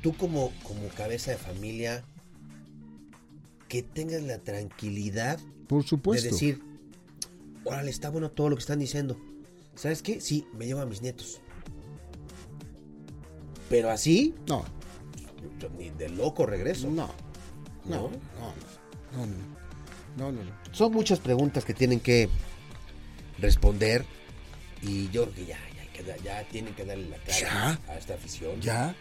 Tú 0.00 0.16
como, 0.16 0.52
como 0.62 0.88
cabeza 0.88 1.32
de 1.32 1.36
familia, 1.36 2.04
que 3.68 3.82
tengas 3.82 4.22
la 4.22 4.38
tranquilidad 4.38 5.38
Por 5.66 5.84
supuesto. 5.84 6.24
de 6.24 6.32
decir, 6.32 6.62
órale, 7.64 7.90
está 7.90 8.10
bueno 8.10 8.30
todo 8.30 8.48
lo 8.48 8.56
que 8.56 8.60
están 8.60 8.78
diciendo. 8.78 9.18
¿Sabes 9.74 10.02
qué? 10.02 10.20
Sí, 10.20 10.46
me 10.56 10.66
llevo 10.66 10.80
a 10.80 10.86
mis 10.86 11.02
nietos. 11.02 11.40
Pero 13.68 13.90
así, 13.90 14.34
no. 14.46 14.64
Ni 15.78 15.90
de 15.90 16.08
loco 16.10 16.46
regreso. 16.46 16.88
No. 16.88 17.10
No, 17.84 17.96
no, 17.96 18.10
no, 18.10 18.54
no, 19.16 19.26
no, 20.16 20.32
no, 20.32 20.44
no. 20.44 20.52
Son 20.72 20.92
muchas 20.92 21.18
preguntas 21.20 21.64
que 21.64 21.74
tienen 21.74 22.00
que 22.00 22.28
responder 23.38 24.04
y 24.82 25.08
yo 25.10 25.24
creo 25.24 25.34
que 25.34 25.46
ya, 25.46 25.58
ya, 26.06 26.16
ya 26.22 26.48
tienen 26.48 26.74
que 26.74 26.84
darle 26.84 27.08
la 27.08 27.16
cara 27.18 27.38
¿Ya? 27.38 27.80
a 27.88 27.98
esta 27.98 28.14
afición. 28.14 28.60
Ya, 28.60 28.94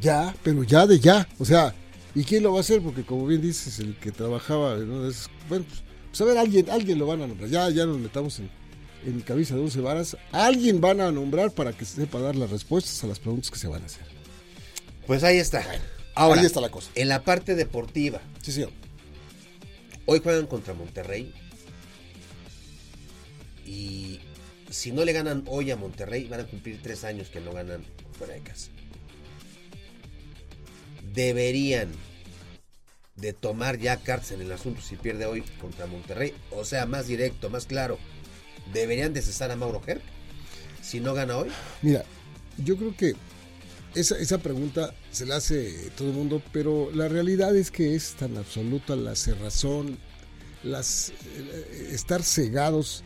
ya, 0.00 0.34
pero 0.42 0.62
ya 0.64 0.86
de 0.86 0.98
ya. 0.98 1.28
O 1.38 1.44
sea, 1.44 1.74
¿y 2.14 2.24
quién 2.24 2.42
lo 2.42 2.52
va 2.52 2.58
a 2.58 2.60
hacer? 2.60 2.82
Porque 2.82 3.04
como 3.04 3.26
bien 3.26 3.40
dices, 3.40 3.78
el 3.78 3.96
que 3.96 4.10
trabajaba, 4.10 4.76
¿no? 4.76 5.08
es, 5.08 5.28
bueno, 5.48 5.64
pues, 5.68 5.82
pues, 6.08 6.20
a 6.20 6.24
ver, 6.24 6.38
alguien, 6.38 6.68
alguien 6.70 6.98
lo 6.98 7.06
van 7.06 7.22
a 7.22 7.26
nombrar. 7.26 7.48
Ya, 7.48 7.70
ya 7.70 7.86
nos 7.86 7.98
metamos 7.98 8.38
en, 8.38 8.50
en 9.06 9.20
cabeza 9.20 9.54
de 9.54 9.62
once 9.62 9.80
varas. 9.80 10.16
Alguien 10.32 10.80
van 10.80 11.00
a 11.00 11.10
nombrar 11.10 11.50
para 11.52 11.72
que 11.72 11.84
sepa 11.84 12.20
dar 12.20 12.36
las 12.36 12.50
respuestas 12.50 13.02
a 13.04 13.06
las 13.06 13.18
preguntas 13.18 13.50
que 13.50 13.58
se 13.58 13.68
van 13.68 13.82
a 13.82 13.86
hacer. 13.86 14.04
Pues 15.06 15.24
ahí 15.24 15.38
está. 15.38 15.64
Ahora, 16.14 16.40
ahí 16.40 16.46
está 16.46 16.60
la 16.60 16.70
cosa. 16.70 16.90
En 16.94 17.08
la 17.08 17.22
parte 17.22 17.54
deportiva. 17.54 18.20
Sí, 18.42 18.52
señor. 18.52 18.70
Hoy 20.06 20.20
juegan 20.20 20.46
contra 20.46 20.74
Monterrey. 20.74 21.32
Y 23.64 24.20
si 24.70 24.92
no 24.92 25.04
le 25.04 25.12
ganan 25.12 25.44
hoy 25.46 25.70
a 25.70 25.76
Monterrey, 25.76 26.26
van 26.28 26.40
a 26.40 26.46
cumplir 26.46 26.80
tres 26.82 27.04
años 27.04 27.28
que 27.28 27.40
no 27.40 27.52
ganan 27.52 27.84
fuera 28.18 28.34
de 28.34 28.40
casa. 28.40 28.70
Deberían 31.14 31.90
de 33.16 33.32
tomar 33.32 33.78
ya 33.78 33.98
cartas 33.98 34.32
en 34.32 34.40
el 34.40 34.50
asunto 34.50 34.80
si 34.80 34.96
pierde 34.96 35.26
hoy 35.26 35.42
contra 35.60 35.86
Monterrey. 35.86 36.34
O 36.50 36.64
sea, 36.64 36.86
más 36.86 37.06
directo, 37.06 37.50
más 37.50 37.66
claro. 37.66 37.98
¿Deberían 38.72 39.12
de 39.12 39.22
cesar 39.22 39.50
a 39.50 39.56
Mauro 39.56 39.82
Herc 39.86 40.02
si 40.82 41.00
no 41.00 41.14
gana 41.14 41.36
hoy? 41.36 41.50
Mira, 41.82 42.04
yo 42.58 42.76
creo 42.76 42.96
que 42.96 43.14
esa, 43.94 44.18
esa, 44.18 44.38
pregunta 44.38 44.94
se 45.10 45.26
la 45.26 45.36
hace 45.36 45.90
todo 45.96 46.08
el 46.08 46.14
mundo, 46.14 46.42
pero 46.52 46.90
la 46.92 47.08
realidad 47.08 47.54
es 47.56 47.70
que 47.70 47.94
es 47.94 48.14
tan 48.14 48.36
absoluta 48.36 48.96
la 48.96 49.14
cerrazón, 49.14 49.98
las, 50.62 51.10
eh, 51.10 51.88
estar 51.92 52.22
cegados 52.22 53.04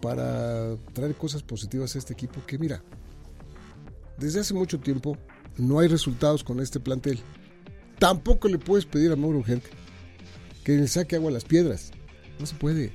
para 0.00 0.76
traer 0.92 1.14
cosas 1.14 1.42
positivas 1.42 1.94
a 1.94 1.98
este 1.98 2.12
equipo 2.12 2.44
que 2.46 2.58
mira, 2.58 2.82
desde 4.18 4.40
hace 4.40 4.54
mucho 4.54 4.78
tiempo 4.78 5.16
no 5.56 5.80
hay 5.80 5.88
resultados 5.88 6.44
con 6.44 6.60
este 6.60 6.80
plantel. 6.80 7.20
Tampoco 7.98 8.48
le 8.48 8.58
puedes 8.58 8.84
pedir 8.84 9.10
a 9.10 9.16
Mauro 9.16 9.42
Herc 9.46 9.64
que 10.64 10.72
le 10.72 10.88
saque 10.88 11.16
agua 11.16 11.30
a 11.30 11.34
las 11.34 11.44
piedras. 11.44 11.90
No 12.38 12.46
se 12.46 12.54
puede. 12.54 12.92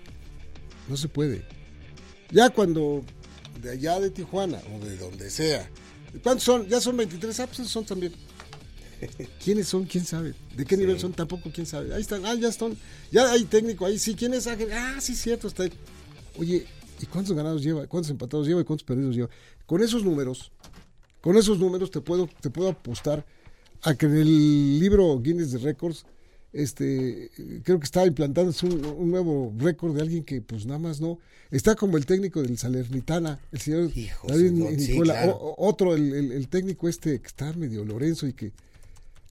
No 0.87 0.95
se 0.95 1.09
puede. 1.09 1.45
Ya 2.31 2.49
cuando 2.49 3.03
de 3.61 3.71
allá 3.71 3.99
de 3.99 4.09
Tijuana 4.09 4.59
o 4.73 4.83
de 4.83 4.97
donde 4.97 5.29
sea, 5.29 5.69
¿cuántos 6.21 6.43
son? 6.43 6.67
Ya 6.67 6.79
son 6.79 6.97
23, 6.97 7.39
ah, 7.39 7.47
pues 7.47 7.67
son 7.67 7.85
también. 7.85 8.13
¿Quiénes 9.43 9.67
son? 9.67 9.85
¿Quién 9.85 10.05
sabe? 10.05 10.33
¿De 10.55 10.65
qué 10.65 10.75
sí. 10.75 10.81
nivel 10.81 10.99
son? 10.99 11.13
Tampoco, 11.13 11.51
¿quién 11.53 11.65
sabe? 11.65 11.93
Ahí 11.93 12.01
están, 12.01 12.25
ah, 12.25 12.35
ya 12.35 12.47
están, 12.49 12.77
ya 13.11 13.31
hay 13.31 13.43
técnico 13.45 13.85
ahí, 13.85 13.99
sí, 13.99 14.15
¿quién 14.15 14.33
es 14.33 14.47
Ángel? 14.47 14.71
Ah, 14.71 14.97
sí, 15.01 15.15
cierto, 15.15 15.47
está 15.47 15.63
ahí. 15.63 15.73
Oye, 16.37 16.65
¿y 17.01 17.05
cuántos 17.05 17.35
ganados 17.35 17.63
lleva? 17.63 17.87
¿Cuántos 17.87 18.11
empatados 18.11 18.47
lleva? 18.47 18.61
¿Y 18.61 18.63
cuántos 18.63 18.85
perdidos 18.85 19.15
lleva? 19.15 19.29
Con 19.65 19.81
esos 19.81 20.03
números, 20.03 20.51
con 21.21 21.37
esos 21.37 21.59
números 21.59 21.91
te 21.91 22.01
puedo, 22.01 22.29
te 22.41 22.49
puedo 22.49 22.69
apostar 22.69 23.25
a 23.81 23.95
que 23.95 24.05
en 24.05 24.17
el 24.17 24.79
libro 24.79 25.19
Guinness 25.19 25.51
de 25.51 25.59
Records 25.59 26.05
este, 26.53 27.31
creo 27.63 27.79
que 27.79 27.85
está 27.85 28.05
implantándose 28.05 28.67
un, 28.67 28.85
un, 28.85 29.11
nuevo 29.11 29.53
récord 29.57 29.95
de 29.95 30.01
alguien 30.01 30.23
que 30.23 30.39
pues 30.41 30.65
nada 30.65 30.79
más 30.79 31.01
no, 31.01 31.19
está 31.49 31.75
como 31.75 31.97
el 31.97 32.05
técnico 32.05 32.41
del 32.41 32.57
Salernitana, 32.57 33.39
el 33.51 33.59
señor 33.59 33.91
Hijo 33.95 34.27
David 34.27 34.51
Nicola, 34.51 34.77
sí, 34.79 34.99
claro. 34.99 35.31
o, 35.35 35.67
otro, 35.67 35.95
el, 35.95 36.13
el, 36.13 36.31
el, 36.31 36.47
técnico 36.47 36.87
este 36.87 37.19
que 37.19 37.27
está 37.27 37.51
medio 37.53 37.83
Lorenzo 37.83 38.27
y 38.27 38.33
que 38.33 38.53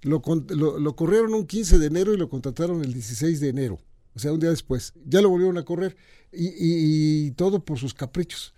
lo, 0.03 0.21
lo, 0.49 0.79
lo, 0.81 0.97
corrieron 0.97 1.33
un 1.33 1.47
15 1.47 1.79
de 1.79 1.87
enero 1.87 2.13
y 2.13 2.17
lo 2.17 2.29
contrataron 2.29 2.83
el 2.83 2.93
16 2.93 3.39
de 3.39 3.49
enero, 3.49 3.79
o 4.15 4.19
sea, 4.19 4.33
un 4.33 4.41
día 4.41 4.51
después, 4.51 4.93
ya 5.07 5.23
lo 5.23 5.31
volvieron 5.31 5.57
a 5.59 5.65
correr 5.65 5.97
y, 6.33 6.49
y, 6.49 7.27
y 7.27 7.31
todo 7.33 7.65
por 7.65 7.79
sus 7.79 7.95
caprichos. 7.95 8.53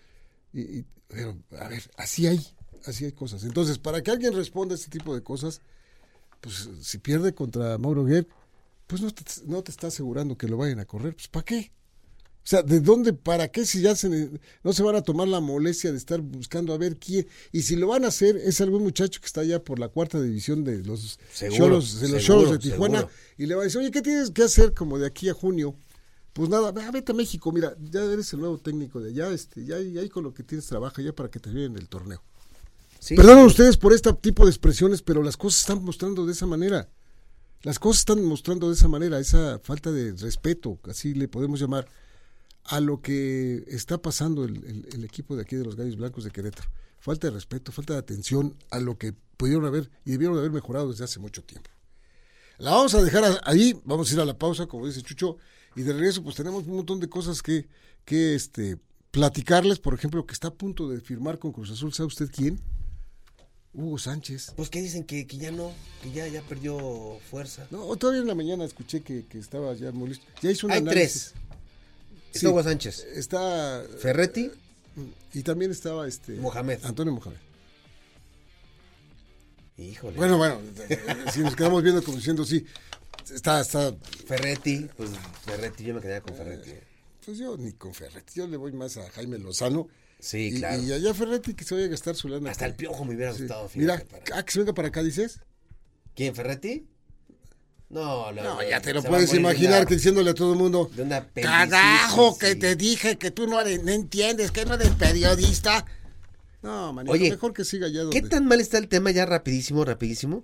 Y, 0.55 0.85
pero, 1.09 1.37
a 1.61 1.69
ver, 1.69 1.83
así 1.97 2.27
hay, 2.27 2.41
así 2.87 3.05
hay 3.05 3.13
cosas. 3.13 3.45
Entonces, 3.45 3.79
para 3.79 4.03
que 4.03 4.11
alguien 4.11 4.35
responda 4.35 4.75
a 4.75 4.77
este 4.77 4.91
tipo 4.91 5.15
de 5.15 5.23
cosas, 5.23 5.61
pues 6.41 6.69
si 6.83 6.99
pierde 6.99 7.35
contra 7.35 7.79
Mauro 7.79 8.05
Guerre, 8.05 8.29
pues 8.87 9.03
no 9.03 9.11
te, 9.13 9.25
no 9.47 9.63
te 9.63 9.71
está 9.71 9.89
asegurando 9.89 10.37
que 10.37 10.49
lo 10.49 10.57
vayan 10.57 10.81
a 10.81 10.85
correr. 10.85 11.15
Pues 11.15 11.29
¿para 11.29 11.45
qué? 11.45 11.73
O 12.45 12.47
sea, 12.47 12.63
¿de 12.63 12.81
dónde, 12.81 13.15
para 13.15 13.49
qué 13.49 13.65
si 13.65 13.81
ya 13.81 13.97
se, 13.97 14.31
no 14.63 14.73
se 14.75 14.83
van 14.83 14.97
a 14.97 15.03
tomar 15.03 15.27
la 15.27 15.41
molestia 15.41 15.93
de 15.93 15.97
estar 15.97 16.21
buscando 16.21 16.75
a 16.75 16.79
ver 16.79 16.99
quién? 16.99 17.27
Y 17.53 17.63
si 17.63 17.75
lo 17.75 17.87
van 17.87 18.05
a 18.05 18.09
hacer, 18.09 18.37
es 18.37 18.61
algún 18.61 18.83
muchacho 18.83 19.19
que 19.19 19.27
está 19.27 19.41
allá 19.41 19.65
por 19.65 19.79
la 19.79 19.89
cuarta 19.89 20.21
división 20.21 20.63
de 20.63 20.85
los 20.85 21.19
Cholos 21.33 22.01
de, 22.01 22.09
los 22.09 22.23
Cholos 22.23 22.51
de 22.51 22.59
Tijuana 22.59 23.09
y 23.39 23.47
le 23.47 23.55
va 23.55 23.63
a 23.63 23.65
decir, 23.65 23.81
oye, 23.81 23.91
¿qué 23.91 24.03
tienes 24.03 24.31
que 24.31 24.43
hacer 24.43 24.75
como 24.75 24.99
de 24.99 25.07
aquí 25.07 25.31
a 25.31 25.33
junio? 25.33 25.75
Pues 26.35 26.51
nada, 26.51 26.71
vete 26.71 27.13
a 27.13 27.15
México, 27.15 27.51
mira, 27.51 27.75
ya 27.81 28.05
eres 28.05 28.31
el 28.35 28.41
nuevo 28.41 28.59
técnico 28.59 29.01
de 29.01 29.11
allá, 29.11 29.33
este, 29.33 29.65
ya, 29.65 29.81
ya 29.81 30.03
ahí 30.03 30.11
con 30.11 30.25
lo 30.25 30.35
que 30.35 30.43
tienes 30.43 30.67
trabaja 30.67 31.01
ya 31.01 31.15
para 31.15 31.31
que 31.31 31.41
te 31.41 31.49
en 31.49 31.77
el 31.77 31.89
torneo. 31.89 32.23
Sí, 32.99 33.15
Perdonen 33.15 33.47
ustedes 33.47 33.79
por 33.79 33.95
este 33.95 34.13
tipo 34.15 34.45
de 34.45 34.51
expresiones, 34.51 35.01
pero 35.01 35.23
las 35.23 35.39
cosas 35.39 35.61
están 35.61 35.83
mostrando 35.83 36.27
de 36.27 36.33
esa 36.33 36.45
manera. 36.45 36.91
Las 37.65 37.79
cosas 37.79 38.01
están 38.01 38.23
mostrando 38.23 38.69
de 38.69 38.75
esa 38.75 38.89
manera, 38.89 39.19
esa 39.19 39.59
falta 39.59 39.91
de 39.91 40.13
respeto, 40.13 40.79
así 40.85 41.15
le 41.15 41.29
podemos 41.29 41.59
llamar 41.59 41.89
a 42.65 42.79
lo 42.79 43.01
que 43.01 43.65
está 43.69 43.97
pasando 43.97 44.45
el, 44.45 45.03
equipo 45.03 45.35
de 45.35 45.43
aquí 45.43 45.57
de 45.57 45.65
los 45.65 45.75
Gallos 45.75 45.97
Blancos 45.97 46.25
de 46.25 46.31
Querétaro. 46.31 46.69
Falta 46.99 47.27
de 47.27 47.33
respeto, 47.33 47.73
falta 47.73 47.95
de 47.95 48.01
atención 48.01 48.55
a 48.71 48.81
lo 48.81 48.99
que 48.99 49.15
pudieron 49.39 49.65
haber 49.65 49.91
y 50.05 50.11
debieron 50.11 50.37
haber 50.37 50.51
mejorado 50.51 50.91
desde 50.91 51.05
hace 51.05 51.21
mucho 51.21 51.43
tiempo. 51.43 51.71
La 52.59 52.73
vamos 52.73 52.95
a 52.95 53.03
dejar 53.03 53.41
ahí, 53.45 53.81
vamos 53.87 54.11
a 54.11 54.15
ir 54.15 54.21
a 54.21 54.27
la 54.27 54.39
pausa, 54.39 54.67
como 54.67 54.87
dice 54.87 55.01
Chucho, 55.01 55.39
y 55.75 55.83
de 55.83 55.95
regreso 55.95 56.23
pues 56.23 56.37
tenemos 56.37 56.67
un 56.67 56.77
montón 56.77 57.01
de 57.01 57.09
cosas 57.09 57.41
que, 57.43 57.67
que 58.05 58.35
este, 58.35 58.77
platicarles, 59.11 59.79
por 59.79 59.95
ejemplo, 59.95 60.27
que 60.27 60.35
está 60.35 60.49
a 60.49 60.55
punto 60.55 60.91
de 60.91 61.01
firmar 61.01 61.39
con 61.39 61.53
Cruz 61.53 61.71
Azul, 61.71 61.95
¿sabe 61.95 62.09
usted 62.09 62.29
quién? 62.31 62.61
Hugo 63.75 63.99
Sánchez. 63.99 64.53
Pues 64.57 64.71
que 64.71 64.81
dicen 64.81 65.05
que, 65.05 65.27
que, 65.27 65.37
ya 65.37 65.51
no, 65.51 65.73
que 66.03 66.13
ya, 66.13 66.27
ya 66.29 66.43
perdió 66.43 67.19
fuerza. 67.31 67.67
No, 67.71 67.95
todavía 67.97 68.23
en 68.23 68.29
la 68.29 68.35
mañana 68.35 68.65
escuché 68.65 69.03
que, 69.03 69.27
que 69.27 69.39
estaba 69.39 69.75
ya 69.75 69.93
muy 69.93 70.11
listo. 70.11 70.25
Ya 70.41 70.51
hizo 70.51 70.67
un 70.67 70.73
Hay 70.73 70.85
tres. 70.85 71.35
Está 72.33 72.51
Hugo 72.51 72.63
Sánchez. 72.63 73.07
Está. 73.15 73.85
Ferretti. 73.99 74.51
Y 75.33 75.43
también 75.43 75.71
estaba 75.71 76.07
este. 76.07 76.33
Mohamed. 76.35 76.85
Antonio 76.85 77.13
Mohamed. 77.13 77.39
Híjole. 79.77 80.17
Bueno, 80.17 80.39
bueno, 80.39 80.61
si 81.33 81.41
nos 81.41 81.57
quedamos 81.57 81.83
viendo 81.83 82.03
como 82.03 82.17
diciendo 82.17 82.45
sí. 82.45 82.65
Está, 83.33 83.61
está. 83.61 83.95
Ferretti, 84.27 84.89
pues 84.97 85.11
Ferretti, 85.45 85.85
yo 85.85 85.95
me 85.95 86.01
quedaría 86.01 86.21
con 86.21 86.37
Ferretti. 86.37 86.71
Pues 87.25 87.39
yo 87.39 87.57
ni 87.57 87.73
con 87.73 87.95
Ferretti, 87.95 88.35
yo 88.35 88.47
le 88.47 88.57
voy 88.57 88.73
más 88.73 88.97
a 88.99 89.11
Jaime 89.11 89.39
Lozano. 89.39 89.89
Sí, 90.25 90.55
claro. 90.57 90.83
Y 90.83 90.91
allá 90.91 91.13
Ferretti 91.13 91.53
que 91.53 91.65
se 91.65 91.75
vaya 91.75 91.87
a 91.87 91.91
gastar 91.91 92.17
su 92.17 92.29
lana. 92.29 92.51
Hasta 92.51 92.65
el 92.65 92.75
piojo 92.75 93.05
me 93.05 93.15
hubiera 93.15 93.33
gustado. 93.33 93.71
Mira, 93.75 94.03
ah, 94.35 94.43
que 94.43 94.53
se 94.53 94.59
venga 94.59 94.73
para 94.73 94.89
acá, 94.89 95.03
dices. 95.03 95.41
¿Quién, 96.15 96.35
Ferretti? 96.35 96.87
No, 97.91 98.33
no, 98.33 98.63
ya 98.63 98.81
te 98.81 98.95
lo 98.95 99.03
puedes 99.03 99.35
imaginar 99.35 99.87
que 99.87 99.97
diciéndole 99.97 100.31
a 100.31 100.35
todo 100.35 100.55
el 100.55 100.59
mundo. 100.59 100.91
Carajo, 101.35 102.39
que 102.39 102.57
te 102.57 102.75
dije 102.75 103.19
que 103.19 103.33
tú 103.33 103.47
no, 103.47 103.61
entiendes, 103.61 104.51
que 104.51 104.65
no 104.65 104.75
eres 104.75 104.93
periodista. 104.93 105.85
No, 106.63 106.95
manito, 106.95 107.13
Oye, 107.13 107.29
mejor 107.29 107.53
que 107.53 107.67
siga 107.67 107.89
ya 107.89 108.01
¿Qué 108.11 108.23
tan 108.23 108.47
mal 108.47 108.63
está 108.63 108.79
el 108.79 108.89
tema 108.89 109.11
ya 109.11 109.27
rapidísimo, 109.27 109.85
rapidísimo? 109.85 110.43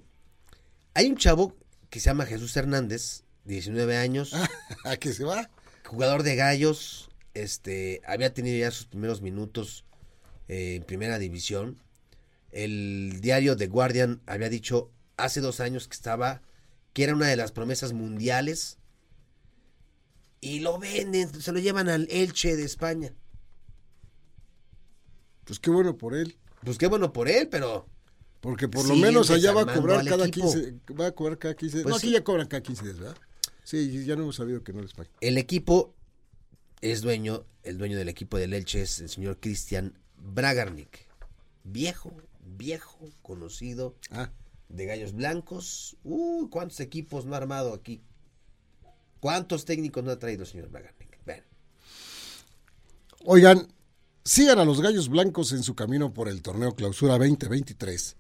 Hay 0.93 1.07
un 1.07 1.17
chavo 1.17 1.57
que 1.89 2.01
se 2.01 2.11
llama 2.11 2.27
Jesús 2.27 2.55
Hernández, 2.55 3.23
19 3.47 3.97
años. 3.97 4.35
¿A 4.85 4.99
qué 4.99 5.15
se 5.15 5.25
va? 5.25 5.49
Jugador 5.87 6.23
de 6.23 6.37
gallos, 6.37 7.10
este, 7.35 8.01
había 8.07 8.35
tenido 8.35 8.59
ya 8.59 8.71
sus 8.71 8.87
primeros 8.87 9.23
minutos 9.23 9.85
eh, 10.49 10.77
en 10.77 10.83
primera 10.85 11.19
división. 11.19 11.83
El 12.51 13.21
diario 13.21 13.57
The 13.57 13.69
Guardian 13.69 14.21
había 14.27 14.49
dicho 14.49 14.91
hace 15.17 15.41
dos 15.41 15.61
años 15.61 15.89
que 15.89 15.95
estaba 15.95 16.43
que 16.93 17.05
era 17.05 17.15
una 17.15 17.29
de 17.29 17.37
las 17.37 17.53
promesas 17.53 17.93
mundiales, 17.93 18.81
y 20.41 20.61
lo 20.61 20.79
venden, 20.79 21.29
se 21.41 21.53
lo 21.53 21.59
llevan 21.59 21.89
al 21.89 22.09
Elche 22.11 22.57
de 22.57 22.65
España. 22.65 23.13
Pues 25.45 25.59
qué 25.61 25.71
bueno 25.71 25.99
por 25.99 26.15
él. 26.15 26.37
Pues 26.65 26.79
qué 26.79 26.87
bueno 26.87 27.13
por 27.13 27.29
él, 27.29 27.49
pero... 27.49 27.87
Porque 28.41 28.69
por 28.69 28.89
lo 28.89 28.97
menos 28.97 29.31
allá 29.31 29.53
va 29.53 29.63
a 29.63 29.75
cobrar 29.75 30.03
cada 30.03 30.31
15, 30.31 30.81
va 30.99 31.09
a 31.09 31.13
cobrar 31.13 31.37
cada 31.37 31.55
15 31.55 31.83
pues 31.83 31.91
no, 31.91 31.97
aquí 31.97 32.11
ya 32.11 32.25
cobran 32.25 32.49
cada 32.49 32.63
15 32.63 32.85
días, 32.85 32.99
¿verdad? 32.99 33.17
Sí, 33.65 34.07
ya 34.07 34.17
no 34.17 34.23
hemos 34.23 34.37
sabido 34.37 34.65
que 34.65 34.73
no 34.73 34.81
les 34.81 34.95
pague. 34.95 35.11
El 35.21 35.37
equipo 35.37 35.95
es 36.81 37.03
dueño, 37.03 37.45
el 37.63 37.79
dueño 37.79 37.97
del 37.97 38.09
equipo 38.09 38.39
del 38.39 38.53
Elche 38.55 38.83
es 38.83 39.01
el 39.01 39.09
señor 39.09 39.39
Cristian 39.41 39.99
Bragarnik. 40.17 41.07
Viejo, 41.65 42.13
viejo, 42.41 43.11
conocido. 43.23 43.95
Ah 44.11 44.31
de 44.71 44.87
Gallos 44.87 45.13
Blancos. 45.13 45.97
Uy, 46.05 46.49
¿cuántos 46.49 46.81
equipos 46.81 47.27
no 47.27 47.35
ha 47.35 47.39
armado 47.39 47.75
aquí? 47.75 48.01
¿Cuántos 49.21 49.65
técnicos 49.65 50.03
no 50.03 50.11
ha 50.11 50.19
traído 50.19 50.43
el 50.43 50.49
señor 50.49 50.71
Bragarnik? 50.71 51.11
Oigan, 53.27 53.69
sigan 54.25 54.59
a 54.61 54.65
los 54.65 54.81
Gallos 54.81 55.11
Blancos 55.11 55.53
en 55.53 55.63
su 55.63 55.75
camino 55.75 56.15
por 56.15 56.27
el 56.29 56.41
torneo 56.41 56.75
Clausura 56.75 57.19
2023. 57.19 58.17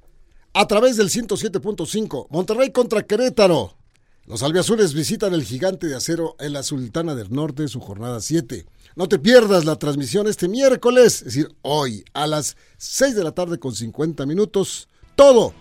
A 0.52 0.66
través 0.66 0.98
del 0.98 1.08
107.5, 1.08 2.26
Monterrey 2.28 2.70
contra 2.70 3.02
Querétaro. 3.02 3.79
Los 4.26 4.42
albiazules 4.42 4.94
visitan 4.94 5.34
el 5.34 5.44
gigante 5.44 5.86
de 5.86 5.96
acero 5.96 6.36
en 6.38 6.52
la 6.52 6.62
Sultana 6.62 7.14
del 7.14 7.32
Norte, 7.32 7.68
su 7.68 7.80
jornada 7.80 8.20
7. 8.20 8.66
No 8.94 9.08
te 9.08 9.18
pierdas 9.18 9.64
la 9.64 9.76
transmisión 9.76 10.28
este 10.28 10.48
miércoles, 10.48 11.18
es 11.18 11.24
decir, 11.24 11.48
hoy, 11.62 12.04
a 12.12 12.26
las 12.26 12.56
6 12.78 13.16
de 13.16 13.24
la 13.24 13.32
tarde 13.32 13.58
con 13.58 13.74
50 13.74 14.26
minutos. 14.26 14.88
Todo 15.16 15.52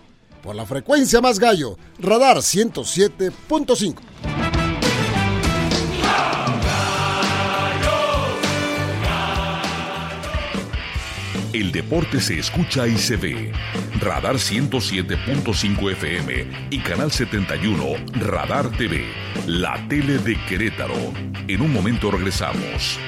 por 0.42 0.54
la 0.54 0.66
frecuencia 0.66 1.20
más 1.20 1.38
gallo, 1.38 1.76
radar 1.98 2.38
107.5. 2.38 4.39
El 11.52 11.72
deporte 11.72 12.20
se 12.20 12.38
escucha 12.38 12.86
y 12.86 12.96
se 12.96 13.16
ve. 13.16 13.50
Radar 13.98 14.36
107.5 14.36 15.90
FM 15.92 16.46
y 16.70 16.78
Canal 16.78 17.10
71 17.10 17.84
Radar 18.20 18.70
TV, 18.76 19.04
la 19.48 19.84
tele 19.88 20.18
de 20.18 20.36
Querétaro. 20.46 20.94
En 21.48 21.60
un 21.60 21.72
momento 21.72 22.12
regresamos. 22.12 23.00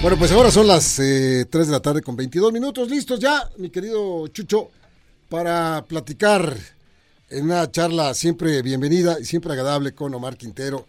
Bueno, 0.00 0.16
pues 0.16 0.32
ahora 0.32 0.50
son 0.50 0.66
las 0.66 0.96
3 0.96 1.06
eh, 1.06 1.46
de 1.50 1.66
la 1.66 1.80
tarde 1.80 2.00
con 2.00 2.16
22 2.16 2.50
minutos. 2.50 2.88
Listos 2.88 3.20
ya, 3.20 3.46
mi 3.58 3.68
querido 3.68 4.26
Chucho, 4.28 4.70
para 5.28 5.84
platicar 5.86 6.56
en 7.28 7.44
una 7.44 7.70
charla 7.70 8.14
siempre 8.14 8.62
bienvenida 8.62 9.20
y 9.20 9.26
siempre 9.26 9.52
agradable 9.52 9.92
con 9.92 10.14
Omar 10.14 10.38
Quintero, 10.38 10.86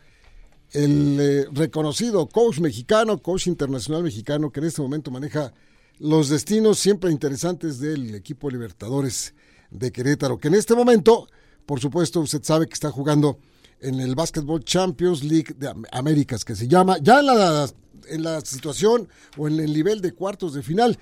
el 0.73 1.17
eh, 1.19 1.45
reconocido 1.51 2.27
coach 2.27 2.59
mexicano, 2.59 3.17
coach 3.19 3.47
internacional 3.47 4.03
mexicano 4.03 4.51
que 4.51 4.59
en 4.59 4.65
este 4.65 4.81
momento 4.81 5.11
maneja 5.11 5.53
los 5.99 6.29
destinos 6.29 6.79
siempre 6.79 7.11
interesantes 7.11 7.79
del 7.79 8.15
equipo 8.15 8.49
Libertadores 8.49 9.33
de 9.69 9.91
Querétaro, 9.91 10.39
que 10.39 10.49
en 10.49 10.55
este 10.55 10.75
momento, 10.75 11.27
por 11.65 11.79
supuesto, 11.79 12.19
usted 12.19 12.43
sabe 12.43 12.67
que 12.67 12.73
está 12.73 12.91
jugando 12.91 13.37
en 13.79 13.99
el 13.99 14.15
Basketball 14.15 14.63
Champions 14.63 15.23
League 15.23 15.55
de 15.57 15.73
Américas, 15.91 16.43
que 16.43 16.55
se 16.55 16.67
llama, 16.67 16.97
ya 17.01 17.19
en 17.19 17.25
la 17.27 17.67
en 18.07 18.23
la 18.23 18.41
situación 18.41 19.07
o 19.37 19.47
en 19.47 19.59
el 19.59 19.73
nivel 19.73 20.01
de 20.01 20.13
cuartos 20.13 20.53
de 20.53 20.63
final. 20.63 20.97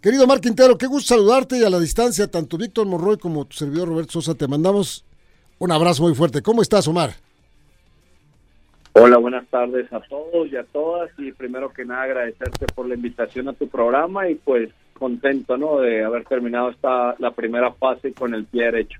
Querido 0.00 0.26
Mar 0.26 0.40
Quintero, 0.40 0.78
qué 0.78 0.86
gusto 0.86 1.14
saludarte 1.14 1.58
y 1.58 1.64
a 1.64 1.70
la 1.70 1.80
distancia, 1.80 2.30
tanto 2.30 2.56
Víctor 2.56 2.86
Morroy 2.86 3.18
como 3.18 3.44
tu 3.46 3.56
servidor 3.56 3.88
Roberto 3.88 4.12
Sosa, 4.12 4.34
te 4.34 4.46
mandamos 4.46 5.04
un 5.58 5.72
abrazo 5.72 6.04
muy 6.04 6.14
fuerte. 6.14 6.40
¿Cómo 6.40 6.62
estás, 6.62 6.86
Omar? 6.86 7.16
Hola, 9.00 9.16
buenas 9.18 9.46
tardes 9.46 9.92
a 9.92 10.00
todos 10.00 10.50
y 10.50 10.56
a 10.56 10.64
todas 10.64 11.08
y 11.18 11.30
primero 11.30 11.72
que 11.72 11.84
nada 11.84 12.02
agradecerte 12.02 12.66
por 12.74 12.88
la 12.88 12.96
invitación 12.96 13.48
a 13.48 13.52
tu 13.52 13.68
programa 13.68 14.28
y 14.28 14.34
pues 14.34 14.70
contento, 14.92 15.56
¿no? 15.56 15.78
De 15.78 16.02
haber 16.02 16.24
terminado 16.24 16.70
esta 16.70 17.14
la 17.20 17.30
primera 17.30 17.72
fase 17.74 18.12
con 18.12 18.34
el 18.34 18.44
pie 18.46 18.64
derecho. 18.64 18.98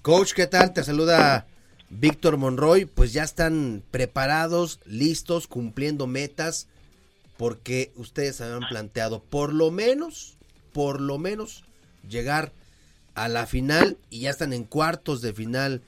Coach, 0.00 0.32
¿qué 0.32 0.46
tal? 0.46 0.72
Te 0.72 0.84
saluda 0.84 1.46
Víctor 1.90 2.36
Monroy, 2.36 2.84
pues 2.84 3.12
ya 3.12 3.24
están 3.24 3.82
preparados, 3.90 4.78
listos, 4.86 5.48
cumpliendo 5.48 6.06
metas, 6.06 6.68
porque 7.36 7.90
ustedes 7.96 8.40
habían 8.40 8.68
planteado 8.68 9.24
por 9.24 9.52
lo 9.52 9.72
menos, 9.72 10.38
por 10.72 11.00
lo 11.00 11.18
menos, 11.18 11.64
llegar 12.08 12.52
a 13.16 13.28
la 13.28 13.46
final 13.46 13.96
y 14.08 14.20
ya 14.20 14.30
están 14.30 14.52
en 14.52 14.62
cuartos 14.62 15.20
de 15.20 15.32
final, 15.32 15.82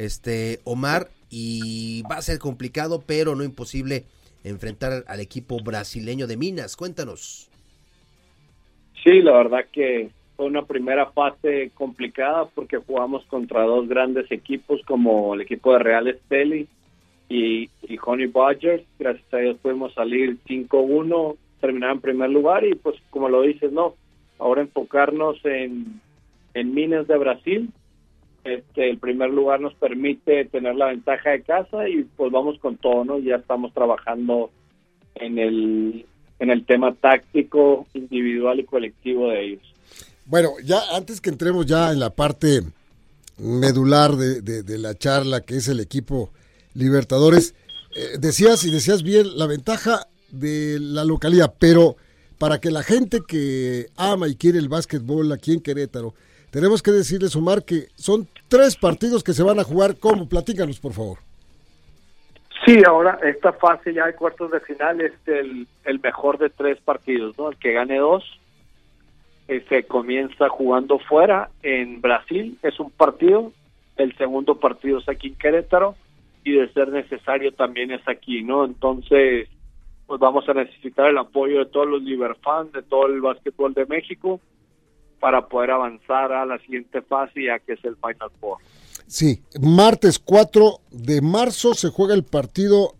este 0.00 0.60
Omar, 0.64 1.10
y 1.30 2.02
va 2.10 2.16
a 2.16 2.22
ser 2.22 2.38
complicado, 2.38 3.02
pero 3.06 3.34
no 3.36 3.44
imposible 3.44 4.04
enfrentar 4.42 5.04
al 5.06 5.20
equipo 5.20 5.58
brasileño 5.62 6.26
de 6.26 6.36
Minas. 6.36 6.76
Cuéntanos. 6.76 7.48
Sí, 9.04 9.22
la 9.22 9.32
verdad 9.32 9.66
que 9.72 10.10
fue 10.36 10.46
una 10.46 10.64
primera 10.64 11.06
fase 11.12 11.70
complicada 11.74 12.46
porque 12.54 12.78
jugamos 12.78 13.24
contra 13.26 13.62
dos 13.62 13.88
grandes 13.88 14.30
equipos 14.32 14.80
como 14.86 15.34
el 15.34 15.42
equipo 15.42 15.72
de 15.72 15.78
Real 15.78 16.08
Esteli 16.08 16.66
y, 17.28 17.70
Honey 18.04 18.26
Badgers. 18.26 18.82
Gracias 18.98 19.32
a 19.32 19.40
ellos 19.40 19.58
pudimos 19.62 19.94
salir 19.94 20.38
5-1, 20.46 21.36
terminar 21.60 21.92
en 21.92 22.00
primer 22.00 22.30
lugar 22.30 22.64
y 22.64 22.74
pues 22.74 22.96
como 23.10 23.28
lo 23.28 23.42
dices, 23.42 23.70
no, 23.70 23.94
ahora 24.38 24.62
enfocarnos 24.62 25.38
en, 25.44 26.00
en 26.54 26.74
Minas 26.74 27.06
de 27.06 27.18
Brasil. 27.18 27.70
Este, 28.44 28.88
el 28.88 28.98
primer 28.98 29.30
lugar 29.30 29.60
nos 29.60 29.74
permite 29.74 30.46
tener 30.46 30.74
la 30.74 30.86
ventaja 30.86 31.30
de 31.30 31.42
casa 31.42 31.88
y 31.88 32.04
pues 32.16 32.32
vamos 32.32 32.58
con 32.58 32.76
todo, 32.76 33.04
¿no? 33.04 33.18
Ya 33.18 33.36
estamos 33.36 33.72
trabajando 33.74 34.50
en 35.14 35.38
el, 35.38 36.06
en 36.38 36.50
el 36.50 36.64
tema 36.64 36.94
táctico, 36.94 37.86
individual 37.92 38.60
y 38.60 38.64
colectivo 38.64 39.28
de 39.28 39.44
ellos. 39.44 39.74
Bueno, 40.24 40.50
ya 40.64 40.78
antes 40.94 41.20
que 41.20 41.30
entremos 41.30 41.66
ya 41.66 41.92
en 41.92 42.00
la 42.00 42.10
parte 42.10 42.62
medular 43.38 44.12
de, 44.12 44.62
de, 44.62 44.78
la 44.78 44.94
charla, 44.94 45.40
que 45.40 45.56
es 45.56 45.68
el 45.68 45.80
equipo 45.80 46.30
Libertadores, 46.74 47.54
eh, 47.96 48.18
decías 48.18 48.64
y 48.64 48.70
decías 48.70 49.02
bien 49.02 49.36
la 49.36 49.46
ventaja 49.46 50.06
de 50.30 50.78
la 50.80 51.04
localidad, 51.04 51.54
pero 51.58 51.96
para 52.38 52.60
que 52.60 52.70
la 52.70 52.82
gente 52.82 53.20
que 53.26 53.88
ama 53.96 54.28
y 54.28 54.36
quiere 54.36 54.58
el 54.58 54.68
básquetbol 54.68 55.32
aquí 55.32 55.52
en 55.52 55.60
Querétaro, 55.60 56.14
tenemos 56.50 56.82
que 56.82 56.90
decirles, 56.90 57.36
Omar, 57.36 57.64
que 57.64 57.88
son 57.94 58.26
tres 58.48 58.76
partidos 58.76 59.22
que 59.22 59.32
se 59.32 59.42
van 59.42 59.60
a 59.60 59.64
jugar. 59.64 59.96
¿Cómo? 59.98 60.28
Platícanos, 60.28 60.80
por 60.80 60.92
favor. 60.92 61.18
Sí, 62.64 62.82
ahora 62.86 63.18
esta 63.22 63.52
fase 63.54 63.94
ya 63.94 64.06
de 64.06 64.14
cuartos 64.14 64.50
de 64.50 64.60
final 64.60 65.00
es 65.00 65.12
el, 65.26 65.66
el 65.84 66.00
mejor 66.00 66.38
de 66.38 66.50
tres 66.50 66.78
partidos, 66.80 67.38
¿no? 67.38 67.50
El 67.50 67.56
que 67.56 67.72
gane 67.72 67.98
dos 67.98 68.22
eh, 69.48 69.64
se 69.68 69.84
comienza 69.84 70.48
jugando 70.48 70.98
fuera 70.98 71.50
en 71.62 72.00
Brasil, 72.00 72.58
es 72.62 72.78
un 72.78 72.90
partido, 72.90 73.52
el 73.96 74.14
segundo 74.16 74.56
partido 74.56 74.98
es 74.98 75.08
aquí 75.08 75.28
en 75.28 75.36
Querétaro 75.36 75.94
y 76.44 76.52
de 76.52 76.72
ser 76.72 76.88
necesario 76.88 77.52
también 77.52 77.90
es 77.90 78.06
aquí, 78.06 78.42
¿no? 78.42 78.64
Entonces, 78.64 79.48
pues 80.06 80.20
vamos 80.20 80.48
a 80.48 80.54
necesitar 80.54 81.08
el 81.08 81.18
apoyo 81.18 81.60
de 81.60 81.66
todos 81.66 81.88
los 81.88 82.02
Liberfans, 82.02 82.72
de 82.72 82.82
todo 82.82 83.06
el 83.06 83.20
básquetbol 83.20 83.72
de 83.72 83.86
México 83.86 84.40
para 85.20 85.46
poder 85.46 85.70
avanzar 85.70 86.32
a 86.32 86.46
la 86.46 86.58
siguiente 86.60 87.02
fase 87.02 87.44
ya 87.44 87.58
que 87.58 87.74
es 87.74 87.84
el 87.84 87.96
Final 87.96 88.30
Four. 88.40 88.58
Sí, 89.06 89.42
martes 89.60 90.18
4 90.18 90.80
de 90.90 91.20
marzo 91.20 91.74
se 91.74 91.90
juega 91.90 92.14
el 92.14 92.24
partido 92.24 92.94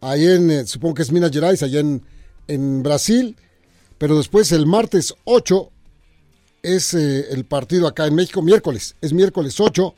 ahí 0.00 0.26
en, 0.26 0.50
eh, 0.50 0.66
supongo 0.66 0.94
que 0.94 1.02
es 1.02 1.12
Minas 1.12 1.30
Gerais, 1.30 1.62
allá 1.62 1.80
en, 1.80 2.02
en 2.46 2.82
Brasil, 2.82 3.36
pero 3.98 4.16
después 4.16 4.52
el 4.52 4.66
martes 4.66 5.14
8 5.24 5.70
es 6.62 6.94
eh, 6.94 7.26
el 7.30 7.44
partido 7.44 7.86
acá 7.86 8.06
en 8.06 8.14
México, 8.14 8.42
miércoles, 8.42 8.96
es 9.00 9.12
miércoles 9.12 9.58
8, 9.58 9.94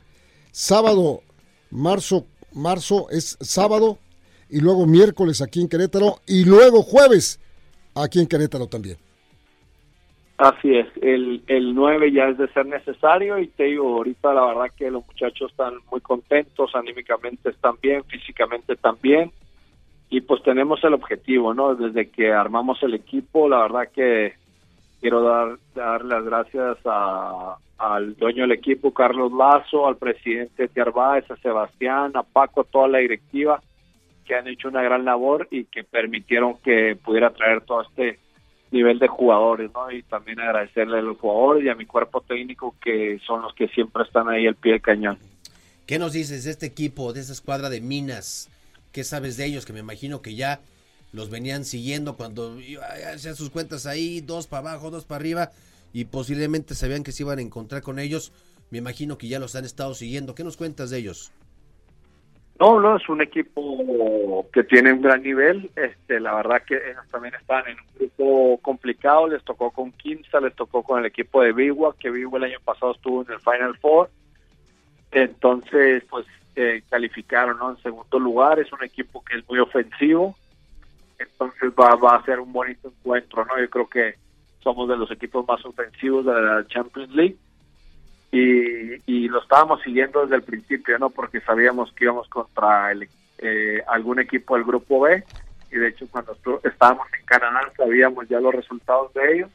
sábado, 0.51 1.21
marzo, 1.69 2.25
marzo 2.53 3.09
es 3.09 3.37
sábado, 3.41 3.99
y 4.49 4.61
luego 4.61 4.87
miércoles 4.87 5.41
aquí 5.41 5.61
en 5.61 5.67
Querétaro, 5.67 6.21
y 6.25 6.45
luego 6.45 6.81
jueves 6.83 7.39
aquí 7.95 8.19
en 8.19 8.27
Querétaro 8.27 8.67
también. 8.67 8.97
Así 10.39 10.73
es, 10.73 10.87
el, 11.01 11.43
el 11.47 11.75
9 11.75 12.13
ya 12.13 12.29
es 12.29 12.37
de 12.37 12.47
ser 12.53 12.65
necesario 12.65 13.39
y 13.39 13.47
te 13.47 13.65
digo, 13.65 13.97
ahorita 13.97 14.33
la 14.33 14.45
verdad 14.45 14.71
que 14.73 14.89
los 14.89 15.05
muchachos 15.05 15.51
están 15.51 15.73
muy 15.91 15.99
contentos, 15.99 16.73
anímicamente 16.75 17.49
están 17.49 17.75
bien, 17.81 18.05
físicamente 18.05 18.77
también 18.77 19.33
y 20.09 20.21
pues 20.21 20.41
tenemos 20.41 20.81
el 20.85 20.93
objetivo, 20.93 21.53
¿no? 21.53 21.75
Desde 21.75 22.09
que 22.09 22.31
armamos 22.31 22.81
el 22.83 22.93
equipo, 22.93 23.49
la 23.49 23.63
verdad 23.63 23.89
que 23.93 24.35
quiero 25.01 25.23
dar, 25.23 25.57
dar 25.75 26.05
las 26.05 26.23
gracias 26.23 26.77
a, 26.85 27.57
al 27.77 28.15
dueño 28.15 28.43
del 28.43 28.53
equipo, 28.53 28.93
Carlos 28.93 29.33
Lazo, 29.33 29.89
al 29.89 29.97
presidente 29.97 30.69
Tiarbáez, 30.69 31.29
a 31.29 31.35
Sebastián, 31.35 32.13
a 32.15 32.23
Paco, 32.23 32.61
a 32.61 32.63
toda 32.63 32.87
la 32.87 32.99
directiva 32.99 33.61
que 34.25 34.35
han 34.35 34.47
hecho 34.47 34.69
una 34.69 34.83
gran 34.83 35.03
labor 35.03 35.49
y 35.51 35.65
que 35.65 35.83
permitieron 35.83 36.59
que 36.63 36.95
pudiera 36.95 37.31
traer 37.31 37.59
todo 37.65 37.81
este 37.81 38.19
nivel 38.71 38.99
de 38.99 39.07
jugadores, 39.07 39.71
¿no? 39.73 39.91
Y 39.91 40.03
también 40.03 40.39
agradecerle 40.39 40.99
a 40.99 41.01
los 41.01 41.17
jugadores 41.17 41.65
y 41.65 41.69
a 41.69 41.75
mi 41.75 41.85
cuerpo 41.85 42.21
técnico 42.21 42.75
que 42.81 43.19
son 43.25 43.41
los 43.41 43.53
que 43.53 43.67
siempre 43.69 44.03
están 44.03 44.29
ahí 44.29 44.47
al 44.47 44.55
pie 44.55 44.73
del 44.73 44.81
cañón. 44.81 45.17
¿Qué 45.85 45.97
nos 45.97 46.13
dices 46.13 46.43
de 46.43 46.51
este 46.51 46.67
equipo, 46.67 47.13
de 47.13 47.21
esa 47.21 47.33
escuadra 47.33 47.69
de 47.69 47.81
Minas? 47.81 48.49
¿Qué 48.91 49.03
sabes 49.03 49.37
de 49.37 49.45
ellos? 49.45 49.65
Que 49.65 49.73
me 49.73 49.79
imagino 49.79 50.21
que 50.21 50.35
ya 50.35 50.59
los 51.11 51.29
venían 51.29 51.65
siguiendo 51.65 52.15
cuando 52.15 52.59
hacían 53.13 53.35
sus 53.35 53.49
cuentas 53.49 53.85
ahí, 53.85 54.21
dos 54.21 54.45
para 54.45 54.69
abajo, 54.69 54.91
dos 54.91 55.05
para 55.05 55.19
arriba, 55.19 55.51
y 55.91 56.05
posiblemente 56.05 56.75
sabían 56.75 57.03
que 57.03 57.11
se 57.11 57.23
iban 57.23 57.39
a 57.39 57.41
encontrar 57.41 57.81
con 57.81 57.97
ellos. 57.97 58.31
Me 58.69 58.77
imagino 58.77 59.17
que 59.17 59.27
ya 59.27 59.39
los 59.39 59.55
han 59.55 59.65
estado 59.65 59.95
siguiendo. 59.95 60.35
¿Qué 60.35 60.43
nos 60.43 60.57
cuentas 60.57 60.91
de 60.91 60.99
ellos? 60.99 61.31
No, 62.59 62.77
no, 62.81 62.97
es 62.97 63.07
un 63.07 63.21
equipo 63.21 64.45
que 64.51 64.65
tiene 64.65 64.91
un 64.91 65.01
gran 65.01 65.23
nivel. 65.23 65.71
Este, 65.77 66.19
la 66.19 66.35
verdad 66.35 66.61
que 66.63 66.75
ellos 66.75 67.07
también 67.09 67.33
están 67.35 67.65
en 67.67 67.77
un 67.79 67.87
grupo 67.97 68.59
complicado. 68.61 69.29
Les 69.29 69.41
tocó 69.45 69.71
con 69.71 69.93
Kimsa, 69.93 70.41
les 70.41 70.53
tocó 70.55 70.83
con 70.83 70.99
el 70.99 71.05
equipo 71.05 71.41
de 71.41 71.53
Biwa, 71.53 71.95
que 71.97 72.09
Biwa 72.11 72.37
el 72.37 72.43
año 72.45 72.59
pasado 72.65 72.91
estuvo 72.91 73.23
en 73.23 73.31
el 73.31 73.39
Final 73.39 73.77
Four. 73.77 74.09
Entonces, 75.11 76.03
pues 76.09 76.25
eh, 76.57 76.83
calificaron 76.89 77.57
en 77.69 77.81
segundo 77.81 78.19
lugar. 78.19 78.59
Es 78.59 78.73
un 78.73 78.83
equipo 78.83 79.23
que 79.23 79.37
es 79.37 79.49
muy 79.49 79.59
ofensivo. 79.59 80.35
Entonces 81.17 81.71
va, 81.79 81.95
va 81.95 82.17
a 82.17 82.25
ser 82.25 82.41
un 82.41 82.51
bonito 82.51 82.89
encuentro, 82.89 83.45
¿no? 83.45 83.57
Yo 83.57 83.69
creo 83.69 83.87
que 83.87 84.15
somos 84.61 84.89
de 84.89 84.97
los 84.97 85.09
equipos 85.11 85.47
más 85.47 85.63
ofensivos 85.65 86.25
de 86.25 86.33
la 86.33 86.67
Champions 86.67 87.11
League 87.15 87.37
y, 88.31 89.27
lo 89.27 89.41
estábamos 89.41 89.81
siguiendo 89.83 90.21
desde 90.21 90.35
el 90.35 90.43
principio, 90.43 90.97
¿no? 90.97 91.09
Porque 91.09 91.39
sabíamos 91.41 91.91
que 91.93 92.05
íbamos 92.05 92.27
contra 92.29 92.91
el, 92.91 93.07
eh, 93.37 93.83
algún 93.87 94.19
equipo 94.19 94.55
del 94.55 94.65
grupo 94.65 95.01
B 95.01 95.23
y 95.71 95.75
de 95.75 95.89
hecho 95.89 96.07
cuando 96.09 96.35
estábamos 96.63 97.07
en 97.17 97.25
Canadá 97.25 97.71
sabíamos 97.77 98.27
ya 98.27 98.39
los 98.39 98.53
resultados 98.53 99.13
de 99.13 99.33
ellos 99.33 99.49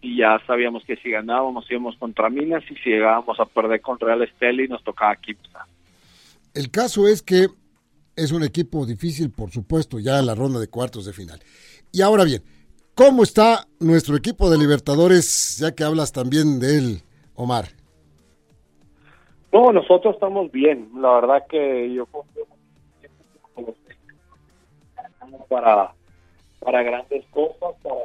y 0.00 0.18
ya 0.18 0.38
sabíamos 0.46 0.84
que 0.84 0.96
si 0.96 1.10
ganábamos 1.10 1.70
íbamos 1.70 1.96
contra 1.96 2.28
Minas 2.28 2.62
y 2.70 2.74
si 2.76 2.90
llegábamos 2.90 3.40
a 3.40 3.46
perder 3.46 3.80
con 3.80 3.98
Real 3.98 4.22
Esteli 4.22 4.68
nos 4.68 4.84
tocaba 4.84 5.16
Kipsa. 5.16 5.66
El 6.54 6.70
caso 6.70 7.08
es 7.08 7.22
que 7.22 7.46
es 8.14 8.32
un 8.32 8.42
equipo 8.42 8.84
difícil, 8.84 9.30
por 9.30 9.50
supuesto, 9.50 9.98
ya 9.98 10.18
en 10.18 10.26
la 10.26 10.34
ronda 10.34 10.58
de 10.58 10.68
cuartos 10.68 11.06
de 11.06 11.12
final. 11.12 11.40
Y 11.92 12.02
ahora 12.02 12.24
bien, 12.24 12.42
¿cómo 12.94 13.22
está 13.22 13.66
nuestro 13.78 14.16
equipo 14.16 14.50
de 14.50 14.58
Libertadores, 14.58 15.58
ya 15.58 15.72
que 15.72 15.84
hablas 15.84 16.12
también 16.12 16.58
de 16.58 16.78
él, 16.78 17.02
Omar? 17.34 17.77
No, 19.52 19.72
nosotros 19.72 20.14
estamos 20.14 20.50
bien. 20.52 20.90
La 20.96 21.14
verdad 21.14 21.46
que 21.48 21.92
yo 21.92 22.06
confío 22.06 22.44
para 25.48 25.92
para 26.60 26.82
grandes 26.82 27.24
cosas, 27.26 27.74
para 27.82 27.96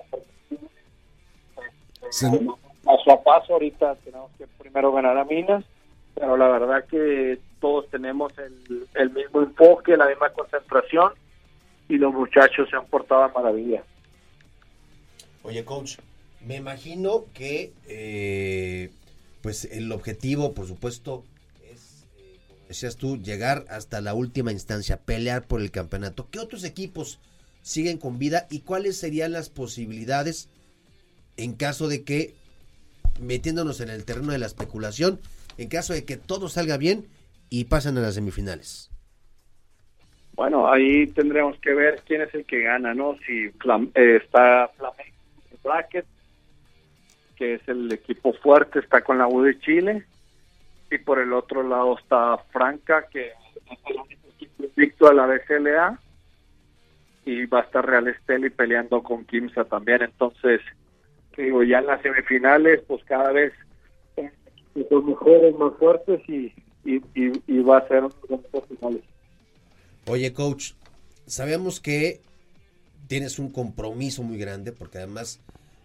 paso 2.83 3.11
a 3.11 3.23
paso. 3.23 3.53
Ahorita 3.53 3.95
tenemos 3.95 4.31
que 4.37 4.47
primero 4.47 4.91
ganar 4.91 5.17
a 5.17 5.25
Minas, 5.25 5.65
pero 6.13 6.37
la 6.37 6.47
verdad 6.47 6.85
que 6.85 7.39
todos 7.59 7.89
tenemos 7.89 8.31
el, 8.37 8.87
el 8.95 9.09
mismo 9.11 9.41
enfoque, 9.41 9.97
la 9.97 10.07
misma 10.07 10.29
concentración 10.29 11.13
y 11.89 11.97
los 11.97 12.13
muchachos 12.13 12.69
se 12.69 12.75
han 12.75 12.85
portado 12.85 13.23
a 13.23 13.29
maravilla. 13.29 13.83
Oye, 15.43 15.65
coach, 15.65 15.97
me 16.41 16.55
imagino 16.55 17.25
que 17.33 17.73
eh, 17.87 18.91
pues 19.41 19.65
el 19.65 19.91
objetivo, 19.91 20.53
por 20.53 20.67
supuesto, 20.67 21.23
decías 22.73 22.97
tú, 22.97 23.17
llegar 23.17 23.65
hasta 23.69 24.01
la 24.01 24.13
última 24.13 24.51
instancia, 24.51 24.97
pelear 24.97 25.43
por 25.47 25.61
el 25.61 25.71
campeonato. 25.71 26.27
¿Qué 26.29 26.39
otros 26.39 26.63
equipos 26.63 27.19
siguen 27.61 27.97
con 27.97 28.19
vida 28.19 28.47
y 28.49 28.61
cuáles 28.61 28.97
serían 28.97 29.31
las 29.31 29.49
posibilidades 29.49 30.49
en 31.37 31.53
caso 31.53 31.87
de 31.87 32.03
que, 32.03 32.33
metiéndonos 33.21 33.79
en 33.79 33.89
el 33.89 34.05
terreno 34.05 34.31
de 34.31 34.39
la 34.39 34.47
especulación, 34.47 35.19
en 35.57 35.69
caso 35.69 35.93
de 35.93 36.03
que 36.03 36.17
todo 36.17 36.49
salga 36.49 36.77
bien 36.77 37.05
y 37.49 37.65
pasen 37.65 37.97
a 37.97 38.01
las 38.01 38.15
semifinales? 38.15 38.89
Bueno, 40.35 40.71
ahí 40.71 41.05
tendremos 41.07 41.57
que 41.59 41.73
ver 41.75 42.01
quién 42.07 42.21
es 42.21 42.33
el 42.33 42.43
que 42.45 42.61
gana, 42.61 42.95
¿no? 42.95 43.17
Si 43.25 43.45
eh, 43.45 44.19
está 44.23 44.67
Flamengo 44.75 45.13
Bracket, 45.63 46.05
que 47.35 47.55
es 47.55 47.67
el 47.67 47.91
equipo 47.91 48.33
fuerte, 48.33 48.79
está 48.79 49.01
con 49.01 49.19
la 49.19 49.27
U 49.27 49.43
de 49.43 49.59
Chile, 49.59 50.05
y 50.93 50.99
por 50.99 51.19
el 51.19 51.33
otro 51.33 51.63
lado 51.63 51.97
está 51.97 52.37
Franca, 52.51 53.07
que 53.11 53.27
es 53.27 54.49
invicto 54.59 55.07
a 55.07 55.13
la 55.13 55.25
BCLA, 55.25 55.99
y 57.25 57.45
va 57.45 57.59
a 57.59 57.63
estar 57.63 57.85
Real 57.85 58.07
Esteli 58.07 58.49
peleando 58.49 59.01
con 59.01 59.25
Kimsa 59.25 59.63
también. 59.65 60.03
Entonces, 60.03 60.61
digo, 61.35 61.63
ya 61.63 61.79
en 61.79 61.87
las 61.87 62.01
semifinales, 62.01 62.81
pues 62.87 63.03
cada 63.05 63.31
vez 63.31 63.53
son 64.89 65.05
mejores, 65.05 65.55
más 65.55 65.73
fuertes 65.79 66.21
y, 66.27 66.53
y, 66.83 67.59
va 67.61 67.77
a 67.77 67.87
ser 67.87 68.03
finales. 68.67 69.03
Oye, 70.07 70.33
coach, 70.33 70.73
sabemos 71.25 71.79
que 71.79 72.21
tienes 73.07 73.39
un 73.39 73.51
compromiso 73.51 74.21
muy 74.21 74.37
grande, 74.37 74.73
porque 74.73 74.97
además 74.97 75.39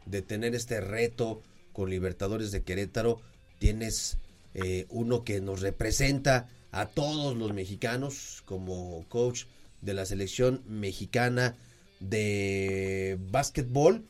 de 0.06 0.22
tener 0.22 0.54
este 0.54 0.80
reto 0.80 1.42
con 1.72 1.90
Libertadores 1.90 2.50
de 2.50 2.62
Querétaro, 2.62 3.20
tienes 3.58 4.18
eh, 4.64 4.86
uno 4.90 5.24
que 5.24 5.40
nos 5.40 5.60
representa 5.60 6.48
a 6.72 6.86
todos 6.86 7.36
los 7.36 7.52
mexicanos 7.52 8.42
como 8.44 9.04
coach 9.08 9.44
de 9.80 9.94
la 9.94 10.04
selección 10.04 10.62
mexicana 10.66 11.54
de 12.00 13.18
básquetbol. 13.30 14.02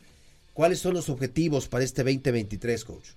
¿Cuáles 0.54 0.80
son 0.80 0.94
los 0.94 1.08
objetivos 1.08 1.68
para 1.68 1.84
este 1.84 2.02
2023, 2.02 2.84
coach? 2.84 3.10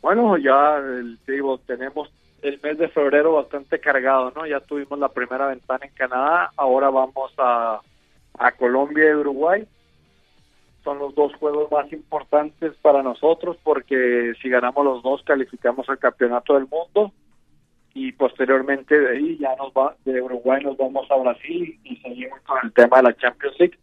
Bueno, 0.00 0.36
ya 0.38 0.78
el, 0.78 1.18
digo, 1.26 1.58
tenemos 1.58 2.10
el 2.40 2.58
mes 2.62 2.78
de 2.78 2.88
febrero 2.88 3.34
bastante 3.34 3.78
cargado, 3.78 4.32
¿no? 4.34 4.46
Ya 4.46 4.60
tuvimos 4.60 4.98
la 4.98 5.10
primera 5.10 5.46
ventana 5.46 5.86
en 5.86 5.92
Canadá, 5.92 6.50
ahora 6.56 6.90
vamos 6.90 7.32
a, 7.38 7.80
a 8.38 8.52
Colombia 8.52 9.10
y 9.10 9.14
Uruguay. 9.14 9.68
Son 10.84 10.98
los 10.98 11.14
dos 11.14 11.34
juegos 11.34 11.70
más 11.70 11.92
importantes 11.92 12.74
para 12.82 13.02
nosotros 13.02 13.56
porque 13.62 14.32
si 14.40 14.48
ganamos 14.48 14.84
los 14.84 15.02
dos 15.02 15.22
calificamos 15.22 15.88
al 15.88 15.98
campeonato 15.98 16.54
del 16.54 16.66
mundo 16.66 17.12
y 17.94 18.12
posteriormente 18.12 18.98
de 18.98 19.16
ahí 19.16 19.38
ya 19.38 19.54
nos 19.56 19.72
va 19.72 19.96
de 20.04 20.20
Uruguay 20.20 20.62
nos 20.64 20.76
vamos 20.76 21.10
a 21.10 21.16
Brasil 21.16 21.78
y 21.84 21.96
seguimos 21.96 22.40
con 22.42 22.58
el 22.62 22.72
tema 22.72 22.98
de 22.98 23.02
la 23.04 23.16
Champions 23.16 23.58
League, 23.58 23.78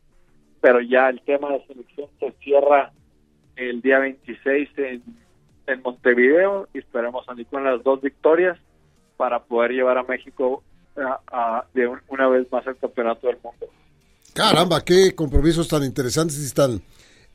pero 0.62 0.82
ya 0.82 1.10
el 1.10 1.22
tema 1.22 1.52
de 1.52 1.66
selección 1.68 2.10
se 2.20 2.32
cierra 2.44 2.92
el 3.56 3.82
día 3.82 4.00
26 4.00 4.70
en 4.78 5.04
en 5.70 5.82
Montevideo 5.84 6.68
y 6.74 6.80
esperamos 6.80 7.26
salir 7.26 7.46
con 7.48 7.64
las 7.64 7.84
dos 7.84 8.02
victorias 8.02 8.58
para 9.18 9.44
poder 9.44 9.72
llevar 9.72 9.98
a 9.98 10.04
México 10.04 10.64
a, 11.32 11.66
de 11.74 11.88
una 12.08 12.28
vez 12.28 12.52
más 12.52 12.66
al 12.68 12.78
campeonato 12.78 13.28
del 13.28 13.38
mundo. 13.44 13.68
Caramba, 14.40 14.86
qué 14.86 15.14
compromisos 15.16 15.68
tan 15.68 15.84
interesantes 15.84 16.50
y 16.50 16.54
tan 16.54 16.82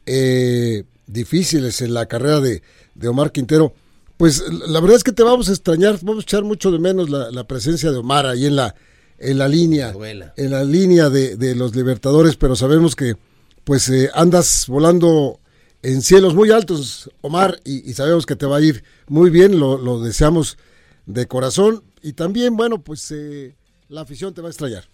eh, 0.07 0.85
difíciles 1.07 1.83
en 1.83 1.93
la 1.93 2.07
carrera 2.07 2.41
de, 2.41 2.63
de, 2.95 3.09
Omar 3.09 3.31
Quintero. 3.31 3.75
Pues 4.17 4.43
la 4.49 4.81
verdad 4.81 4.97
es 4.97 5.05
que 5.05 5.13
te 5.13 5.23
vamos 5.23 5.51
a 5.51 5.53
extrañar, 5.53 5.99
vamos 6.01 6.25
a 6.25 6.27
echar 6.27 6.45
mucho 6.45 6.71
de 6.71 6.79
menos 6.79 7.11
la, 7.11 7.31
la 7.31 7.45
presencia 7.45 7.91
de 7.91 7.99
Omar 7.99 8.25
ahí 8.25 8.47
en 8.47 8.57
la, 8.57 8.75
en 9.19 9.37
la 9.37 9.49
línea, 9.49 9.93
en 10.35 10.51
la 10.51 10.65
línea 10.65 11.11
de, 11.11 11.37
de, 11.37 11.55
los 11.55 11.77
Libertadores, 11.77 12.37
pero 12.37 12.57
sabemos 12.57 12.97
que 12.97 13.17
pues 13.65 13.87
eh, 13.91 14.09
andas 14.15 14.65
volando 14.67 15.41
en 15.83 16.01
cielos 16.01 16.35
muy 16.35 16.53
altos, 16.53 17.11
Omar, 17.21 17.61
y, 17.67 17.93
sabemos 17.93 18.25
que 18.25 18.35
te 18.35 18.47
va 18.47 18.57
a 18.57 18.63
ir 18.63 18.83
muy 19.09 19.29
bien, 19.29 19.61
lo, 19.61 20.01
deseamos 20.01 20.57
de 21.05 21.27
corazón, 21.27 21.85
y 22.01 22.15
también, 22.15 22.57
bueno, 22.57 22.83
pues 22.83 23.11
eh, 23.11 23.57
la 23.91 24.01
afición 24.01 24.33
te 24.33 24.41
va 24.41 24.49
a 24.49 24.53
extrañar. 24.53 24.94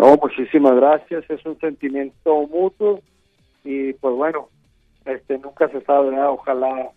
No, 0.00 0.16
muchísimas 0.16 0.74
gracias, 0.76 1.28
es 1.28 1.44
un 1.44 1.60
sentimiento 1.60 2.46
mutuo, 2.46 3.02
y 3.64 3.92
pues 3.92 4.14
bueno, 4.14 4.48
este 5.04 5.36
nunca 5.36 5.68
se 5.68 5.82
sabe, 5.82 6.18
ojalá 6.22 6.90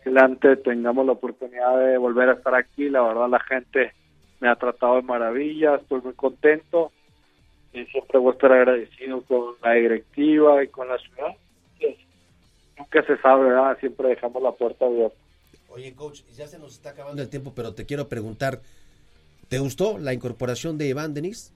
adelante 0.00 0.56
tengamos 0.56 1.04
la 1.04 1.12
oportunidad 1.12 1.76
de 1.76 1.98
volver 1.98 2.30
a 2.30 2.32
estar 2.32 2.54
aquí, 2.54 2.88
la 2.88 3.02
verdad 3.02 3.28
la 3.28 3.40
gente 3.40 3.92
me 4.40 4.48
ha 4.48 4.56
tratado 4.56 4.96
de 4.96 5.02
maravilla, 5.02 5.74
estoy 5.74 6.00
muy 6.00 6.14
contento, 6.14 6.90
y 7.74 7.84
siempre 7.84 8.18
voy 8.18 8.30
a 8.30 8.32
estar 8.32 8.50
agradecido 8.50 9.20
con 9.24 9.54
la 9.62 9.72
directiva 9.74 10.64
y 10.64 10.68
con 10.68 10.88
la 10.88 10.96
ciudad 10.96 11.36
nunca 12.78 13.04
se 13.04 13.18
sabe, 13.18 13.44
¿verdad? 13.44 13.76
Siempre 13.78 14.08
dejamos 14.08 14.42
la 14.42 14.52
puerta 14.52 14.86
abierta. 14.86 15.16
Oye, 15.68 15.94
coach, 15.94 16.22
ya 16.34 16.46
se 16.46 16.58
nos 16.58 16.72
está 16.72 16.90
acabando 16.90 17.20
el 17.20 17.28
tiempo, 17.28 17.52
pero 17.54 17.74
te 17.74 17.84
quiero 17.84 18.08
preguntar, 18.08 18.62
¿te 19.48 19.58
gustó 19.58 19.98
la 19.98 20.14
incorporación 20.14 20.78
de 20.78 20.88
Iván 20.88 21.12
Denis? 21.12 21.52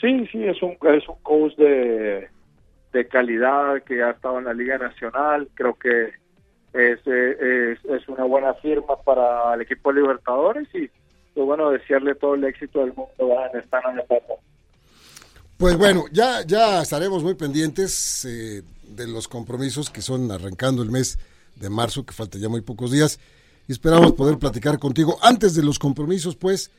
Sí, 0.00 0.26
sí, 0.30 0.44
es 0.44 0.62
un, 0.62 0.76
es 0.94 1.08
un 1.08 1.16
coach 1.22 1.54
de, 1.56 2.28
de 2.92 3.08
calidad 3.08 3.82
que 3.82 4.02
ha 4.02 4.10
estado 4.10 4.38
en 4.38 4.44
la 4.44 4.54
Liga 4.54 4.78
Nacional. 4.78 5.48
Creo 5.54 5.74
que 5.74 6.12
es, 6.72 7.00
es, 7.06 8.08
una 8.08 8.24
buena 8.24 8.54
firma 8.54 9.00
para 9.04 9.54
el 9.54 9.62
equipo 9.62 9.92
de 9.92 10.00
Libertadores 10.00 10.68
y, 10.74 10.88
pues 11.34 11.46
bueno, 11.46 11.70
desearle 11.70 12.14
todo 12.14 12.34
el 12.34 12.44
éxito 12.44 12.80
del 12.80 12.94
mundo 12.94 13.36
en 13.52 13.60
esta 13.60 13.78
etapa. 13.78 14.34
Pues 15.56 15.76
bueno, 15.76 16.04
ya, 16.12 16.42
ya 16.46 16.82
estaremos 16.82 17.24
muy 17.24 17.34
pendientes 17.34 18.24
eh, 18.24 18.62
de 18.84 19.08
los 19.08 19.26
compromisos 19.26 19.90
que 19.90 20.02
son 20.02 20.30
arrancando 20.30 20.82
el 20.82 20.90
mes 20.90 21.18
de 21.56 21.68
marzo, 21.68 22.06
que 22.06 22.12
falta 22.12 22.38
ya 22.38 22.48
muy 22.48 22.60
pocos 22.60 22.92
días. 22.92 23.18
Y 23.66 23.72
esperamos 23.72 24.12
poder 24.12 24.38
platicar 24.38 24.78
contigo 24.78 25.18
antes 25.20 25.54
de 25.54 25.62
los 25.64 25.78
compromisos, 25.78 26.36
pues, 26.36 26.70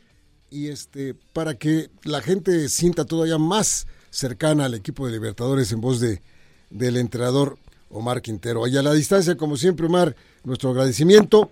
y 0.52 0.70
este, 0.70 1.16
para 1.34 1.56
que 1.56 1.90
la 2.04 2.22
gente 2.22 2.70
sienta 2.70 3.06
todavía 3.06 3.38
más 3.38 3.88
cercana 4.10 4.66
al 4.66 4.74
equipo 4.74 5.06
de 5.06 5.14
Libertadores 5.14 5.72
en 5.72 5.82
voz 5.82 6.00
de 6.00 6.22
del 6.70 6.98
entrenador 6.98 7.58
Omar 7.90 8.22
Quintero. 8.22 8.68
Y 8.68 8.78
a 8.78 8.84
la 8.84 8.94
distancia, 8.94 9.36
como 9.36 9.56
siempre, 9.56 9.88
Omar, 9.88 10.16
nuestro 10.44 10.70
agradecimiento 10.70 11.50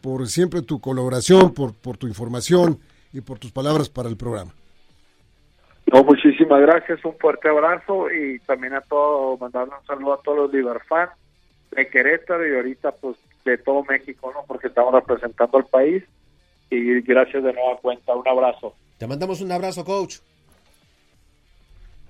por 0.00 0.26
siempre 0.26 0.62
tu 0.62 0.80
colaboración, 0.80 1.54
por, 1.54 1.74
por 1.74 1.96
tu 1.96 2.06
información 2.06 2.78
y 3.12 3.20
por 3.20 3.38
tus 3.38 3.52
palabras 3.52 3.88
para 3.88 4.08
el 4.08 4.16
programa. 4.16 4.52
No, 5.92 6.02
muchísimas 6.04 6.60
gracias, 6.60 7.04
un 7.04 7.16
fuerte 7.18 7.48
abrazo 7.48 8.10
y 8.10 8.38
también 8.40 8.74
a 8.74 8.80
todos, 8.80 9.38
mandarle 9.40 9.74
un 9.78 9.86
saludo 9.86 10.14
a 10.14 10.22
todos 10.22 10.38
los 10.38 10.52
Liberfans 10.52 11.12
de 11.70 11.88
Querétaro 11.88 12.48
y 12.48 12.56
ahorita 12.56 12.92
pues 12.92 13.16
de 13.44 13.58
todo 13.58 13.84
México, 13.84 14.32
¿no? 14.34 14.44
Porque 14.46 14.68
estamos 14.68 14.94
representando 14.94 15.58
al 15.58 15.66
país 15.66 16.02
y 16.72 17.00
gracias 17.02 17.44
de 17.44 17.52
nueva 17.52 17.78
cuenta, 17.80 18.14
un 18.14 18.26
abrazo. 18.26 18.74
Te 18.98 19.06
mandamos 19.06 19.40
un 19.40 19.52
abrazo, 19.52 19.84
coach. 19.84 20.18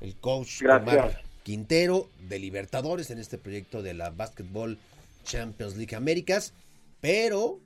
El 0.01 0.16
coach 0.16 0.62
Omar 0.62 1.22
Quintero 1.42 2.09
de 2.29 2.38
Libertadores 2.38 3.11
en 3.11 3.18
este 3.18 3.38
proyecto 3.38 3.83
de 3.83 3.94
la 3.94 4.11
Basketball 4.11 4.79
Champions 5.25 5.77
League 5.77 5.96
Américas, 5.96 6.55
pero 7.01 7.59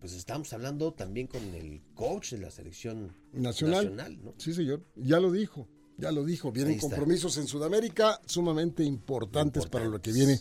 pues 0.00 0.14
estamos 0.14 0.52
hablando 0.52 0.92
también 0.92 1.26
con 1.26 1.42
el 1.54 1.80
coach 1.94 2.32
de 2.32 2.38
la 2.38 2.50
selección 2.50 3.14
nacional. 3.32 4.18
Sí, 4.38 4.54
señor, 4.54 4.82
ya 4.96 5.20
lo 5.20 5.30
dijo, 5.30 5.68
ya 5.96 6.10
lo 6.10 6.24
dijo. 6.24 6.52
Vienen 6.52 6.78
compromisos 6.78 7.36
en 7.38 7.46
Sudamérica 7.46 8.20
sumamente 8.26 8.82
importantes, 8.82 9.66
para 9.66 9.86
lo 9.86 10.00
que 10.00 10.12
viene 10.12 10.38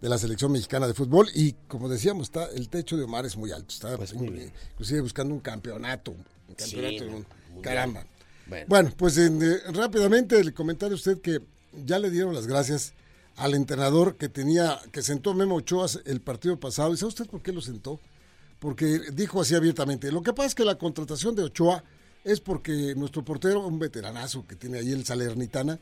de 0.00 0.08
la 0.08 0.18
selección 0.18 0.52
mexicana 0.52 0.86
de 0.86 0.94
fútbol 0.94 1.28
y 1.34 1.52
como 1.68 1.88
decíamos, 1.88 2.28
está 2.28 2.48
el 2.54 2.68
techo 2.68 2.96
de 2.96 3.04
Omar 3.04 3.24
es 3.26 3.36
muy 3.36 3.50
alto, 3.50 3.74
está 3.74 3.96
pues 3.96 4.12
inclusive 4.12 5.00
buscando 5.00 5.34
un 5.34 5.40
campeonato, 5.40 6.12
un 6.12 6.54
campeonato, 6.54 7.26
caramba. 7.62 8.06
Bueno, 8.68 8.92
pues 8.96 9.18
eh, 9.18 9.30
rápidamente 9.72 10.42
le 10.44 10.52
comentaré 10.52 10.92
a 10.92 10.96
usted 10.96 11.20
que 11.20 11.40
ya 11.84 11.98
le 11.98 12.10
dieron 12.10 12.34
las 12.34 12.46
gracias 12.46 12.94
al 13.34 13.54
entrenador 13.54 14.16
que 14.16 14.28
tenía, 14.28 14.78
que 14.92 15.02
sentó 15.02 15.34
Memo 15.34 15.56
Ochoa 15.56 15.88
el 16.04 16.20
partido 16.20 16.58
pasado. 16.58 16.94
¿Y 16.94 16.96
sabe 16.96 17.08
usted 17.08 17.26
por 17.26 17.42
qué 17.42 17.52
lo 17.52 17.60
sentó? 17.60 18.00
porque 18.58 19.00
dijo 19.12 19.40
así 19.40 19.54
abiertamente, 19.54 20.10
lo 20.10 20.22
que 20.22 20.32
pasa 20.32 20.48
es 20.48 20.54
que 20.54 20.64
la 20.64 20.76
contratación 20.76 21.34
de 21.34 21.44
Ochoa 21.44 21.84
es 22.24 22.40
porque 22.40 22.94
nuestro 22.96 23.24
portero, 23.24 23.66
un 23.66 23.78
veteranazo 23.78 24.46
que 24.46 24.56
tiene 24.56 24.78
ahí 24.78 24.92
el 24.92 25.04
Salernitana, 25.04 25.78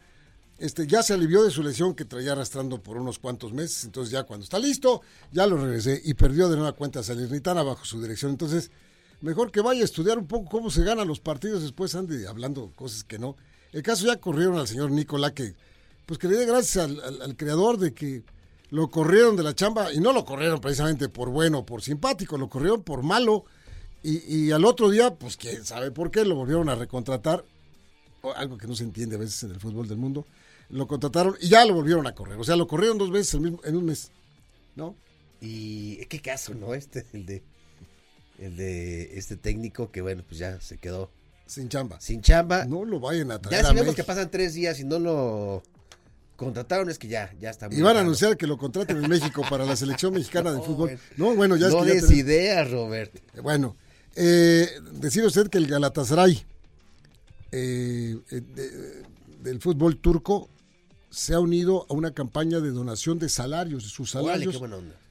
este, 0.58 0.86
ya 0.86 1.02
se 1.02 1.14
alivió 1.14 1.42
de 1.42 1.50
su 1.50 1.62
lesión 1.62 1.94
que 1.94 2.04
traía 2.04 2.32
arrastrando 2.32 2.82
por 2.82 2.96
unos 2.96 3.18
cuantos 3.18 3.52
meses, 3.52 3.84
entonces 3.84 4.12
ya 4.12 4.24
cuando 4.24 4.44
está 4.44 4.58
listo, 4.58 5.02
ya 5.32 5.46
lo 5.46 5.56
regresé 5.56 6.00
y 6.04 6.14
perdió 6.14 6.48
de 6.48 6.56
nueva 6.56 6.72
cuenta 6.72 7.00
a 7.00 7.02
Salernitana 7.02 7.62
bajo 7.62 7.84
su 7.84 8.00
dirección, 8.00 8.32
entonces 8.32 8.70
mejor 9.20 9.50
que 9.50 9.60
vaya 9.60 9.82
a 9.82 9.84
estudiar 9.84 10.18
un 10.18 10.26
poco 10.26 10.50
cómo 10.50 10.70
se 10.70 10.84
ganan 10.84 11.08
los 11.08 11.20
partidos, 11.20 11.62
después 11.62 11.94
ande 11.94 12.26
hablando 12.28 12.72
cosas 12.74 13.04
que 13.04 13.18
no. 13.18 13.36
El 13.72 13.82
caso 13.82 14.06
ya 14.06 14.16
corrieron 14.16 14.58
al 14.58 14.68
señor 14.68 14.90
Nicolás 14.90 15.32
que, 15.32 15.54
pues 16.06 16.18
que 16.18 16.28
le 16.28 16.36
dé 16.36 16.46
gracias 16.46 16.88
al 16.88 17.36
creador 17.36 17.78
de 17.78 17.92
que 17.92 18.22
lo 18.74 18.90
corrieron 18.90 19.36
de 19.36 19.44
la 19.44 19.54
chamba 19.54 19.92
y 19.92 20.00
no 20.00 20.12
lo 20.12 20.24
corrieron 20.24 20.60
precisamente 20.60 21.08
por 21.08 21.30
bueno 21.30 21.58
o 21.58 21.66
por 21.66 21.80
simpático, 21.80 22.36
lo 22.36 22.48
corrieron 22.48 22.82
por 22.82 23.04
malo. 23.04 23.44
Y, 24.02 24.50
al 24.50 24.64
otro 24.66 24.90
día, 24.90 25.14
pues 25.14 25.38
quién 25.38 25.64
sabe 25.64 25.90
por 25.90 26.10
qué, 26.10 26.24
lo 26.24 26.34
volvieron 26.34 26.68
a 26.68 26.74
recontratar. 26.74 27.44
Algo 28.36 28.58
que 28.58 28.66
no 28.66 28.74
se 28.74 28.82
entiende 28.82 29.14
a 29.16 29.18
veces 29.18 29.44
en 29.44 29.52
el 29.52 29.60
fútbol 29.60 29.86
del 29.86 29.96
mundo. 29.96 30.26
Lo 30.74 30.88
contrataron 30.88 31.36
y 31.40 31.50
ya 31.50 31.64
lo 31.64 31.72
volvieron 31.72 32.04
a 32.08 32.16
correr. 32.16 32.36
O 32.36 32.42
sea, 32.42 32.56
lo 32.56 32.66
corrieron 32.66 32.98
dos 32.98 33.12
veces 33.12 33.34
en 33.34 33.76
un 33.76 33.84
mes. 33.84 34.10
¿No? 34.74 34.96
Y 35.40 36.04
qué 36.06 36.20
caso, 36.20 36.52
¿no? 36.52 36.74
Este, 36.74 37.06
el 37.12 37.26
de, 37.26 37.44
el 38.40 38.56
de 38.56 39.16
este 39.16 39.36
técnico 39.36 39.92
que, 39.92 40.00
bueno, 40.00 40.24
pues 40.26 40.40
ya 40.40 40.60
se 40.60 40.78
quedó. 40.78 41.12
Sin 41.46 41.68
chamba. 41.68 42.00
Sin 42.00 42.22
chamba. 42.22 42.64
No 42.64 42.84
lo 42.84 42.98
vayan 42.98 43.30
a 43.30 43.38
traer. 43.38 43.62
Ya 43.62 43.68
sabemos 43.68 43.94
que 43.94 44.02
pasan 44.02 44.32
tres 44.32 44.54
días 44.54 44.80
y 44.80 44.84
no 44.84 44.98
lo 44.98 45.62
contrataron 46.34 46.90
es 46.90 46.98
que 46.98 47.06
ya, 47.06 47.32
ya 47.38 47.50
está 47.50 47.68
Y 47.70 47.80
van 47.80 47.96
a 47.96 48.00
anunciar 48.00 48.36
que 48.36 48.48
lo 48.48 48.58
contraten 48.58 48.96
en 48.96 49.08
México 49.08 49.42
para 49.48 49.64
la 49.64 49.76
selección 49.76 50.12
mexicana 50.14 50.52
de 50.52 50.60
fútbol. 50.60 50.98
no, 51.16 51.36
bueno, 51.36 51.54
ya 51.54 51.68
es 51.68 51.72
no 51.72 51.84
des 51.84 52.10
ideas, 52.10 52.68
Robert. 52.68 53.14
Bueno, 53.40 53.76
eh, 54.16 54.68
decir 54.94 55.24
usted 55.24 55.46
que 55.46 55.58
el 55.58 55.68
Galatasaray 55.68 56.44
eh, 57.52 58.18
eh, 58.28 59.02
del 59.40 59.60
fútbol 59.60 59.98
turco 59.98 60.48
se 61.14 61.34
ha 61.34 61.40
unido 61.40 61.86
a 61.88 61.94
una 61.94 62.10
campaña 62.10 62.60
de 62.60 62.70
donación 62.70 63.18
de 63.18 63.28
salarios. 63.28 63.84
Sus 63.84 64.10
salarios 64.10 64.60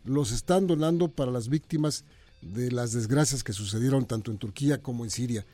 los 0.04 0.32
están 0.32 0.68
donando 0.68 1.08
para 1.08 1.32
las 1.32 1.48
víctimas 1.48 2.04
de 2.42 2.72
las 2.72 2.92
desgracias 2.92 3.44
que 3.44 3.54
sucedieron 3.54 4.06
tanto 4.06 4.30
en 4.30 4.38
Turquía 4.38 4.82
como 4.82 5.06
en 5.06 5.12
Siria. 5.12 5.46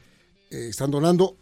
están 0.50 0.90
donando 0.90 1.38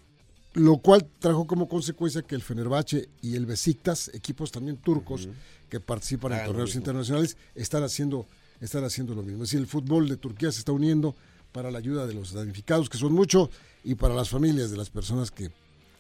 lo 0.54 0.78
cual 0.78 1.08
trajo 1.20 1.46
como 1.46 1.70
consecuencia 1.70 2.24
que 2.24 2.36
el 2.36 2.42
Fenerbahce 2.42 3.10
y 3.22 3.36
el 3.36 3.46
Besiktas, 3.46 4.10
equipos 4.14 4.52
también 4.52 4.78
turcos 4.78 5.30
que 5.70 5.80
participan 5.80 6.34
en 6.34 6.46
torneos 6.46 6.76
internacionales, 6.76 7.38
están 7.54 7.84
haciendo, 7.84 8.26
están 8.60 8.84
haciendo 8.84 9.14
lo 9.14 9.22
mismo. 9.22 9.44
Es 9.44 9.52
decir, 9.52 9.60
el 9.60 9.68
fútbol 9.68 10.10
de 10.10 10.18
Turquía 10.18 10.52
se 10.52 10.60
está 10.60 10.72
uniendo 10.72 11.16
para 11.52 11.70
la 11.70 11.78
ayuda 11.78 12.08
de 12.08 12.14
los 12.14 12.34
damnificados, 12.34 12.90
que 12.90 12.98
son 12.98 13.14
muchos, 13.14 13.50
y 13.84 13.96
para 13.96 14.16
las 14.16 14.30
familias 14.30 14.72
de 14.72 14.78
las 14.78 14.90
personas 14.90 15.32
que 15.32 15.52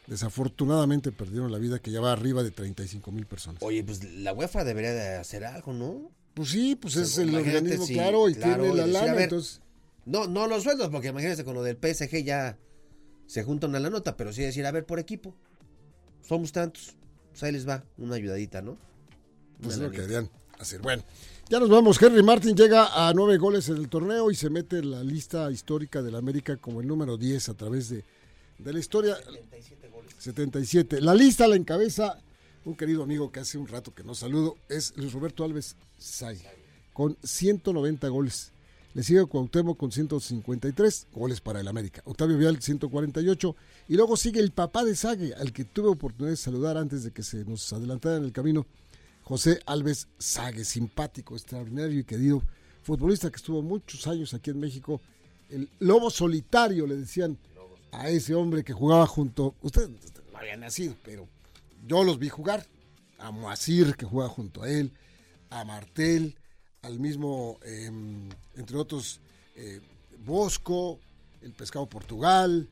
desafortunadamente 0.07 1.11
perdieron 1.11 1.51
la 1.51 1.57
vida, 1.57 1.79
que 1.79 1.91
ya 1.91 2.01
va 2.01 2.13
arriba 2.13 2.43
de 2.43 2.51
35 2.51 3.11
mil 3.11 3.25
personas. 3.25 3.61
Oye, 3.61 3.83
pues 3.83 4.03
la 4.03 4.33
UEFA 4.33 4.63
debería 4.63 4.93
de 4.93 5.15
hacer 5.15 5.45
algo, 5.45 5.73
¿no? 5.73 6.11
Pues 6.33 6.49
sí, 6.49 6.75
pues 6.75 6.95
es 6.95 7.17
el 7.17 7.35
organismo, 7.35 7.85
si- 7.85 7.93
claro, 7.93 8.29
y 8.29 8.35
claro, 8.35 8.63
tiene 8.63 8.77
la 8.77 8.87
lana, 8.87 9.23
entonces... 9.23 9.61
No, 10.05 10.27
no 10.27 10.47
los 10.47 10.63
sueldos, 10.63 10.89
porque 10.89 11.09
imagínense 11.09 11.43
con 11.43 11.53
lo 11.53 11.63
del 11.63 11.75
PSG 11.77 12.23
ya 12.23 12.57
se 13.25 13.43
juntan 13.43 13.75
a 13.75 13.79
la 13.79 13.89
nota, 13.89 14.15
pero 14.15 14.31
sí 14.31 14.41
decir, 14.41 14.65
a 14.65 14.71
ver, 14.71 14.85
por 14.85 14.99
equipo, 14.99 15.35
somos 16.21 16.53
tantos. 16.53 16.95
Pues 17.31 17.43
ahí 17.43 17.51
les 17.51 17.67
va, 17.67 17.83
una 17.97 18.15
ayudadita, 18.15 18.61
¿no? 18.61 18.77
Pues 19.59 19.73
es 19.73 19.77
Una 19.79 19.87
lo 19.87 19.91
que 19.91 19.97
deberían 19.97 20.29
hacer. 20.59 20.81
Bueno, 20.81 21.03
ya 21.49 21.59
nos 21.59 21.69
vamos. 21.69 22.01
Henry 22.01 22.23
Martin 22.23 22.55
llega 22.55 23.07
a 23.07 23.13
nueve 23.13 23.37
goles 23.37 23.67
en 23.67 23.77
el 23.77 23.89
torneo 23.89 24.31
y 24.31 24.35
se 24.35 24.49
mete 24.49 24.77
en 24.77 24.91
la 24.91 25.03
lista 25.03 25.51
histórica 25.51 26.01
del 26.01 26.15
América 26.15 26.55
como 26.55 26.79
el 26.79 26.87
número 26.87 27.17
10 27.17 27.49
a 27.49 27.53
través 27.55 27.89
de, 27.89 28.05
de 28.57 28.73
la 28.73 28.79
historia. 28.79 29.17
77. 30.17 31.01
La 31.01 31.13
lista 31.13 31.47
la 31.47 31.55
encabeza 31.55 32.21
un 32.67 32.75
querido 32.75 33.01
amigo 33.03 33.31
que 33.31 33.39
hace 33.39 33.57
un 33.57 33.67
rato 33.67 33.93
que 33.95 34.03
no 34.03 34.13
saludo, 34.13 34.57
es 34.67 34.93
Luis 34.97 35.13
Roberto 35.13 35.45
Alves 35.45 35.77
Say, 35.97 36.41
con 36.91 37.17
190 37.23 38.09
goles. 38.09 38.51
Le 38.93 39.03
sigue 39.03 39.25
Cuauhtémoc 39.25 39.77
con 39.77 39.91
153 39.91 41.07
goles 41.13 41.39
para 41.39 41.61
el 41.61 41.67
América. 41.67 42.01
Octavio 42.05 42.37
Vial 42.37 42.61
148. 42.61 43.55
Y 43.87 43.95
luego 43.95 44.17
sigue 44.17 44.41
el 44.41 44.51
papá 44.51 44.83
de 44.83 44.95
Sague, 44.95 45.33
al 45.35 45.53
que 45.53 45.63
tuve 45.63 45.87
oportunidad 45.87 46.31
de 46.31 46.37
saludar 46.37 46.77
antes 46.77 47.03
de 47.03 47.11
que 47.11 47.23
se 47.23 47.45
nos 47.45 47.71
adelantara 47.71 48.17
en 48.17 48.25
el 48.25 48.33
camino. 48.33 48.65
José 49.23 49.61
Alves 49.65 50.07
Sague, 50.17 50.65
simpático, 50.65 51.35
extraordinario 51.35 51.99
y 51.99 52.03
querido 52.03 52.41
futbolista 52.83 53.29
que 53.29 53.35
estuvo 53.37 53.61
muchos 53.61 54.07
años 54.07 54.33
aquí 54.33 54.49
en 54.49 54.59
México. 54.59 54.99
El 55.49 55.69
lobo 55.79 56.09
solitario, 56.09 56.87
le 56.87 56.97
decían 56.97 57.37
a 57.97 58.09
ese 58.09 58.35
hombre 58.35 58.63
que 58.63 58.73
jugaba 58.73 59.07
junto. 59.07 59.55
Usted 59.61 59.89
no 60.31 60.37
había 60.37 60.55
nacido, 60.55 60.95
pero 61.03 61.27
yo 61.85 62.03
los 62.03 62.19
vi 62.19 62.29
jugar. 62.29 62.65
A 63.19 63.31
Moacir, 63.31 63.95
que 63.95 64.05
jugaba 64.05 64.29
junto 64.29 64.61
a 64.61 64.69
él, 64.69 64.91
a 65.49 65.65
Martel, 65.65 66.35
al 66.83 66.99
mismo, 66.99 67.57
eh, 67.63 67.89
entre 68.55 68.77
otros, 68.77 69.19
eh, 69.55 69.81
Bosco, 70.23 70.99
el 71.41 71.51
Pescado 71.53 71.87
Portugal. 71.87 72.69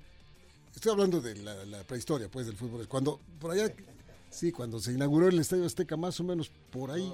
Estoy 0.75 0.91
hablando 0.91 1.19
de 1.19 1.35
la, 1.37 1.65
la, 1.65 1.83
prehistoria, 1.83 2.29
pues, 2.29 2.45
del 2.45 2.55
fútbol. 2.55 2.87
Cuando, 2.87 3.19
por 3.39 3.49
allá, 3.49 3.73
sí, 4.29 4.51
cuando 4.51 4.79
se 4.79 4.93
inauguró 4.93 5.29
el 5.29 5.39
Estadio 5.39 5.65
Azteca, 5.65 5.97
más 5.97 6.19
o 6.19 6.23
menos 6.23 6.51
por 6.69 6.91
ahí. 6.91 7.11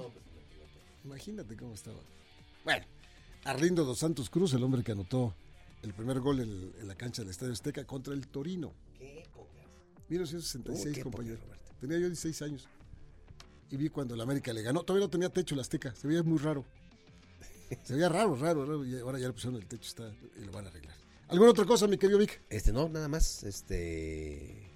Imagínate 1.02 1.56
cómo 1.56 1.72
estaba. 1.72 2.00
Bueno, 2.64 2.84
Arlindo 3.44 3.86
dos 3.86 3.98
Santos 3.98 4.28
Cruz, 4.28 4.52
el 4.52 4.62
hombre 4.62 4.82
que 4.82 4.92
anotó 4.92 5.34
el 5.82 5.92
primer 5.94 6.20
gol 6.20 6.40
en, 6.40 6.72
en 6.80 6.88
la 6.88 6.94
cancha 6.94 7.22
del 7.22 7.30
Estadio 7.30 7.52
Azteca 7.52 7.84
contra 7.84 8.14
el 8.14 8.28
Torino. 8.28 8.72
¿Qué 8.98 9.20
época? 9.20 9.60
1966, 10.08 10.98
Uh, 10.98 11.02
compañero. 11.02 11.34
época, 11.36 11.56
tenía 11.80 11.98
yo 11.98 12.06
16 12.06 12.42
años. 12.42 12.68
Y 13.70 13.76
vi 13.76 13.88
cuando 13.88 14.14
el 14.14 14.20
América 14.20 14.52
le 14.52 14.62
ganó. 14.62 14.82
Todavía 14.84 15.06
no 15.06 15.10
tenía 15.10 15.28
techo 15.30 15.54
el 15.54 15.60
Azteca. 15.60 15.94
Se 15.94 16.06
veía 16.06 16.22
muy 16.22 16.38
raro. 16.38 16.64
Se 17.84 17.94
veía 17.94 18.08
raro, 18.10 18.36
raro, 18.36 18.66
raro. 18.66 18.84
Y 18.84 18.98
ahora 18.98 19.18
ya 19.18 19.26
le 19.28 19.32
pusieron 19.32 19.56
el 19.60 19.66
techo 19.66 19.88
está, 19.88 20.12
y 20.38 20.44
lo 20.44 20.52
van 20.52 20.66
a 20.66 20.68
arreglar. 20.68 20.94
¿Alguna 21.28 21.50
otra 21.52 21.64
cosa, 21.64 21.86
mi 21.86 21.96
querido 21.96 22.18
Vic? 22.18 22.42
Este, 22.50 22.70
no, 22.72 22.88
nada 22.90 23.08
más, 23.08 23.42
este... 23.44 24.70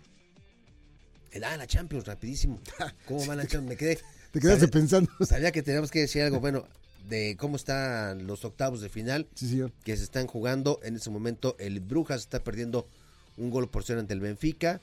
El, 1.31 1.45
ah, 1.45 1.57
la 1.59 1.67
Champions, 1.67 2.07
rapidísimo. 2.07 2.59
¿Cómo 3.07 3.27
van 3.27 3.37
la 3.37 3.43
Champions? 3.47 3.69
Me 3.69 3.77
quedé... 3.77 3.97
Te 4.33 4.41
quedaste 4.41 4.61
sabía- 4.67 4.71
pensando. 4.73 5.11
Sabía 5.27 5.53
que 5.53 5.63
teníamos 5.63 5.91
que 5.91 6.01
decir 6.01 6.23
algo, 6.23 6.41
bueno, 6.41 6.67
de 7.09 7.37
cómo 7.39 7.57
están 7.57 8.27
los 8.27 8.45
octavos 8.45 8.81
de 8.81 8.89
final 8.89 9.27
Sí, 9.35 9.49
señor. 9.49 9.73
que 9.85 9.97
se 9.97 10.05
están 10.05 10.27
jugando. 10.27 10.81
En 10.83 10.97
ese 10.97 11.11
momento 11.11 11.57
el 11.59 11.81
Brujas 11.81 12.23
está 12.23 12.43
perdiendo 12.43 12.87
un 13.37 13.51
gol 13.51 13.69
por 13.69 13.85
cero 13.85 14.01
ante 14.01 14.15
el 14.15 14.21
Benfica 14.21 14.81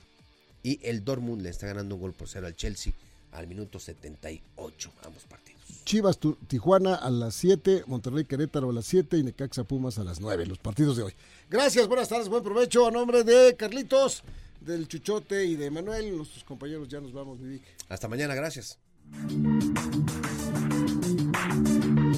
y 0.62 0.80
el 0.82 1.04
Dortmund 1.04 1.42
le 1.42 1.50
está 1.50 1.66
ganando 1.66 1.94
un 1.96 2.00
gol 2.00 2.12
por 2.12 2.28
cero 2.28 2.46
al 2.46 2.56
Chelsea 2.56 2.92
al 3.32 3.48
minuto 3.48 3.80
78, 3.80 4.92
ambos 5.04 5.24
partidos. 5.24 5.60
Chivas 5.84 6.18
Tijuana 6.46 6.94
a 6.94 7.10
las 7.10 7.34
7, 7.34 7.82
Monterrey 7.86 8.24
Querétaro 8.24 8.70
a 8.70 8.72
las 8.72 8.86
7 8.86 9.18
y 9.18 9.24
Necaxa 9.24 9.64
Pumas 9.64 9.98
a 9.98 10.04
las 10.04 10.20
9, 10.20 10.46
los 10.46 10.58
partidos 10.58 10.96
de 10.96 11.02
hoy. 11.02 11.12
Gracias, 11.50 11.88
buenas 11.88 12.08
tardes, 12.08 12.28
buen 12.28 12.44
provecho. 12.44 12.86
A 12.86 12.90
nombre 12.92 13.24
de 13.24 13.56
Carlitos, 13.56 14.22
del 14.60 14.86
Chuchote 14.88 15.44
y 15.44 15.56
de 15.56 15.70
Manuel, 15.70 16.16
nuestros 16.16 16.44
compañeros, 16.44 16.88
ya 16.88 17.00
nos 17.00 17.12
vamos. 17.12 17.38
Hasta 17.88 18.06
mañana, 18.08 18.34
gracias. 18.34 18.78